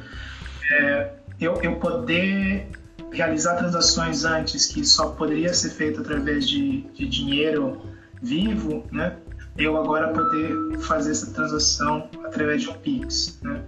é, 0.72 1.14
eu, 1.40 1.60
eu 1.64 1.76
poder 1.78 2.70
realizar 3.12 3.56
transações 3.56 4.24
antes 4.24 4.66
que 4.68 4.86
só 4.86 5.10
poderia 5.10 5.54
ser 5.54 5.72
feito 5.72 6.02
através 6.02 6.48
de, 6.48 6.82
de 6.94 7.08
dinheiro 7.08 7.82
vivo, 8.22 8.86
né? 8.92 9.18
eu 9.58 9.78
agora 9.78 10.10
poder 10.10 10.80
fazer 10.80 11.12
essa 11.12 11.32
transação 11.32 12.10
através 12.24 12.62
de 12.62 12.70
um 12.70 12.74
Pix. 12.74 13.40
Né? 13.42 13.62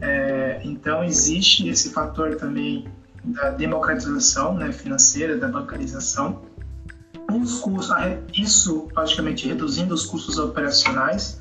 É, 0.00 0.60
então, 0.64 1.04
existe 1.04 1.68
esse 1.68 1.90
fator 1.90 2.36
também 2.36 2.88
da 3.24 3.50
democratização 3.50 4.54
né, 4.54 4.72
financeira, 4.72 5.36
da 5.36 5.48
bancarização. 5.48 6.42
Os 7.30 7.60
custos, 7.60 7.94
isso, 8.34 8.88
logicamente, 8.96 9.46
reduzindo 9.46 9.94
os 9.94 10.06
custos 10.06 10.38
operacionais. 10.38 11.40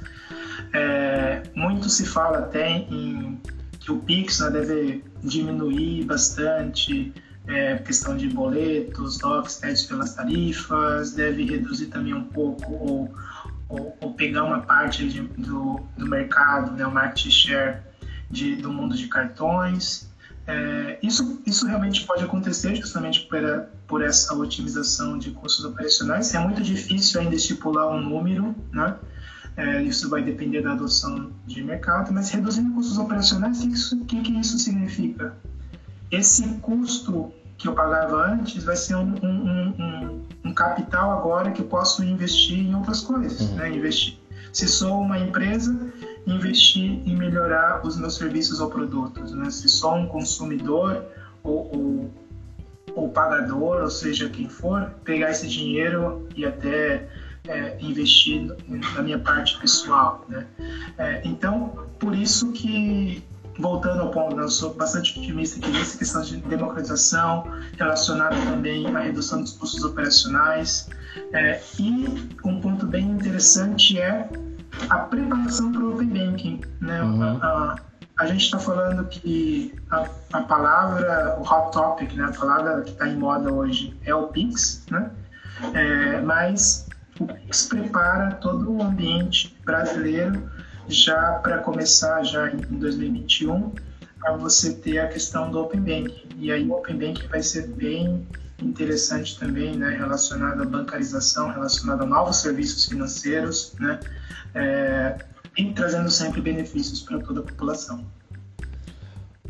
É, 0.74 1.44
muito 1.56 1.90
se 1.90 2.06
fala 2.06 2.40
até 2.40 2.70
em 2.70 3.40
que 3.80 3.92
o 3.92 3.98
Pix 4.00 4.40
né, 4.40 4.50
deve 4.50 5.04
diminuir 5.24 6.04
bastante 6.04 7.14
é, 7.48 7.78
questão 7.78 8.16
de 8.18 8.28
boletos, 8.28 9.18
testes 9.60 9.88
pelas 9.88 10.14
tarifas, 10.14 11.14
deve 11.14 11.44
reduzir 11.46 11.88
também 11.88 12.14
um 12.14 12.24
pouco 12.24 12.72
o, 12.72 13.10
ou, 13.70 13.98
ou 14.02 14.14
pegar 14.14 14.44
uma 14.44 14.62
parte 14.62 15.08
de, 15.08 15.22
do, 15.22 15.80
do 15.98 16.06
mercado, 16.06 16.72
né, 16.74 16.86
o 16.86 16.92
market 16.92 17.32
share 17.32 17.82
de, 18.30 18.56
do 18.56 18.72
mundo 18.72 18.96
de 18.96 19.08
cartões. 19.08 20.10
É, 20.46 20.98
isso, 21.02 21.42
isso 21.46 21.66
realmente 21.66 22.06
pode 22.06 22.24
acontecer 22.24 22.76
justamente 22.76 23.28
por, 23.28 23.40
por 23.86 24.02
essa 24.02 24.34
otimização 24.34 25.18
de 25.18 25.32
custos 25.32 25.66
operacionais. 25.66 26.34
É 26.34 26.40
muito 26.40 26.62
difícil 26.62 27.20
ainda 27.20 27.36
estipular 27.36 27.88
um 27.90 28.02
número, 28.02 28.56
né? 28.72 28.96
É, 29.58 29.82
isso 29.82 30.08
vai 30.08 30.22
depender 30.22 30.62
da 30.62 30.74
adoção 30.74 31.32
de 31.46 31.64
mercado, 31.64 32.14
mas 32.14 32.30
reduzindo 32.30 32.76
custos 32.76 32.98
operacionais, 33.00 33.64
o 33.92 34.06
que, 34.06 34.22
que 34.22 34.32
isso 34.40 34.60
significa? 34.60 35.36
Esse 36.12 36.48
custo 36.60 37.32
que 37.58 37.68
eu 37.68 37.74
pagava 37.74 38.32
antes 38.32 38.64
vai 38.64 38.76
ser 38.76 38.96
um, 38.96 39.16
um, 39.24 39.74
um, 39.80 40.22
um 40.46 40.54
capital 40.54 41.12
agora 41.18 41.52
que 41.52 41.62
eu 41.62 41.66
posso 41.66 42.04
investir 42.04 42.60
em 42.60 42.76
outras 42.76 43.02
coisas, 43.02 43.42
uhum. 43.42 43.56
né? 43.56 43.72
Investir. 43.72 44.18
Se 44.54 44.68
sou 44.68 45.02
uma 45.02 45.20
empresa, 45.20 45.76
investir 46.26 47.02
em 47.06 47.16
melhorar 47.16 47.86
os 47.86 47.98
meus 47.98 48.16
serviços 48.16 48.60
ou 48.60 48.70
produtos, 48.70 49.32
né? 49.32 49.50
Se 49.50 49.68
sou 49.68 49.96
um 49.96 50.08
consumidor 50.08 51.04
ou, 51.44 51.70
ou, 51.76 52.14
ou 52.96 53.10
pagador, 53.10 53.82
ou 53.82 53.90
seja, 53.90 54.30
quem 54.30 54.48
for, 54.48 54.92
pegar 55.04 55.32
esse 55.32 55.48
dinheiro 55.48 56.28
e 56.36 56.46
até 56.46 57.08
é, 57.48 57.78
investir 57.80 58.56
na 58.68 59.02
minha 59.02 59.20
parte 59.20 59.60
pessoal, 59.60 60.26
né? 60.30 60.46
É, 60.98 61.22
então, 61.26 61.86
por 62.00 62.16
isso 62.16 62.52
que 62.52 63.24
voltando 63.60 64.02
ao 64.02 64.12
ponto, 64.12 64.36
né, 64.36 64.44
eu 64.44 64.50
sou 64.50 64.74
bastante 64.74 65.20
otimista 65.20 65.60
que 65.60 65.76
essa 65.78 65.98
questão 65.98 66.22
de 66.22 66.38
democratização 66.38 67.44
relacionada 67.78 68.36
também 68.36 68.96
à 68.96 69.00
redução 69.00 69.42
dos 69.42 69.54
custos 69.54 69.84
operacionais. 69.84 70.90
É, 71.34 71.62
e 71.80 72.30
um 72.44 72.62
ponto 72.62 72.86
bem 72.86 73.10
interessante 73.10 74.00
é 74.00 74.30
a 74.90 74.98
preparação 75.00 75.72
para 75.72 75.82
o 75.82 75.94
Open 75.94 76.08
Banking. 76.08 76.62
Né? 76.80 77.02
Uhum. 77.02 77.24
A, 77.24 77.48
a, 77.48 77.76
a, 78.20 78.26
gente 78.28 78.46
está 78.46 78.60
falando 78.60 79.06
que 79.08 79.74
a, 79.90 80.08
a, 80.34 80.42
palavra, 80.42 81.38
o 81.40 81.42
hot 81.42 81.72
topic, 81.72 82.14
né? 82.14 82.26
a 82.26 82.40
palavra 82.40 82.82
que 82.82 82.92
está 82.92 83.08
em 83.08 83.18
moda 83.18 83.52
hoje 83.52 83.98
é 84.06 84.14
o 84.14 84.28
PIX, 84.28 84.86
né? 84.92 85.12
É, 85.74 86.22
mas 86.22 86.88
o 87.20 87.26
PIX 87.26 87.66
prepara 87.66 88.36
todo 88.36 88.72
o 88.72 88.84
ambiente 88.84 89.58
brasileiro 89.66 90.48
já 90.88 91.34
para 91.44 91.60
começar 91.60 92.24
já 92.24 92.50
em 92.50 92.58
2021 92.58 93.72
para 94.20 94.36
você 94.36 94.74
ter 94.74 95.00
a 95.00 95.08
questão 95.08 95.52
do 95.52 95.60
Open 95.60 95.82
Banking. 95.82 96.28
E 96.38 96.52
aí 96.52 96.68
o 96.68 96.74
Open 96.74 96.98
Banking 96.98 97.28
vai 97.28 97.42
ser 97.42 97.68
bem 97.68 98.26
interessante 98.62 99.38
também, 99.38 99.76
né, 99.76 99.96
relacionado 99.96 100.64
à 100.64 100.66
bancarização, 100.66 101.52
relacionado 101.52 102.02
a 102.02 102.06
novos 102.06 102.38
serviços 102.38 102.86
financeiros, 102.86 103.74
né, 103.80 104.00
é, 104.56 105.18
e 105.58 105.72
trazendo 105.74 106.10
sempre 106.10 106.42
benefícios 106.42 107.02
para 107.02 107.20
toda 107.20 107.42
a 107.42 107.44
população. 107.44 108.04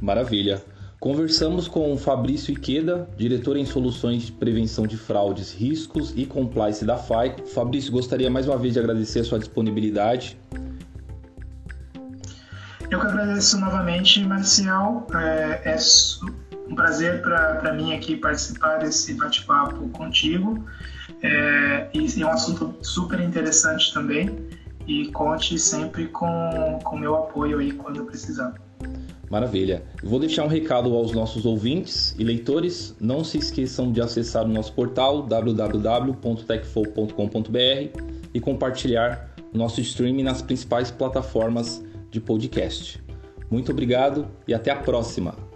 Maravilha. 0.02 0.62
Conversamos 1.00 1.68
com 1.68 1.96
Fabrício 1.96 2.52
Iqueda, 2.52 3.08
diretor 3.16 3.56
em 3.56 3.66
soluções 3.66 4.24
de 4.24 4.32
prevenção 4.32 4.88
de 4.88 4.98
fraudes, 4.98 5.54
riscos 5.54 6.12
e 6.16 6.26
compliance 6.26 6.84
da 6.84 6.98
FAICO. 6.98 7.46
Fabrício, 7.46 7.92
gostaria 7.92 8.32
mais 8.32 8.48
uma 8.48 8.58
vez 8.58 8.74
de 8.74 8.80
agradecer 8.80 9.20
a 9.20 9.24
sua 9.24 9.38
disponibilidade 9.38 10.38
eu 12.90 13.00
que 13.00 13.08
agradeço 13.08 13.60
novamente, 13.60 14.24
Marcial. 14.24 15.06
É, 15.14 15.74
é 15.74 15.78
um 16.70 16.76
prazer 16.76 17.22
para 17.22 17.74
mim 17.74 17.94
aqui 17.94 18.16
participar 18.16 18.78
desse 18.78 19.14
bate-papo 19.14 19.90
contigo. 19.90 20.66
É, 21.22 21.88
e 21.94 22.22
é 22.22 22.26
um 22.26 22.30
assunto 22.30 22.74
super 22.82 23.20
interessante 23.20 23.94
também. 23.94 24.48
E 24.86 25.12
conte 25.12 25.60
sempre 25.60 26.08
com 26.08 26.80
o 26.86 26.98
meu 26.98 27.16
apoio 27.16 27.60
aí 27.60 27.74
quando 27.74 28.06
precisar. 28.06 28.54
Maravilha. 29.30 29.84
Vou 30.02 30.20
deixar 30.20 30.46
um 30.46 30.48
recado 30.48 30.96
aos 30.96 31.12
nossos 31.12 31.46
ouvintes 31.46 32.16
e 32.18 32.24
leitores. 32.24 32.96
Não 33.00 33.24
se 33.24 33.38
esqueçam 33.38 33.92
de 33.92 34.00
acessar 34.00 34.46
o 34.46 34.48
nosso 34.48 34.72
portal 34.72 35.24
www.techful.com.br 35.24 38.02
e 38.34 38.40
compartilhar 38.40 39.30
nosso 39.54 39.82
streaming 39.82 40.24
nas 40.24 40.42
principais 40.42 40.90
plataformas 40.90 41.84
de 42.10 42.20
podcast. 42.20 43.04
Muito 43.50 43.72
obrigado 43.72 44.28
e 44.48 44.54
até 44.54 44.72
a 44.72 44.76
próxima! 44.76 45.47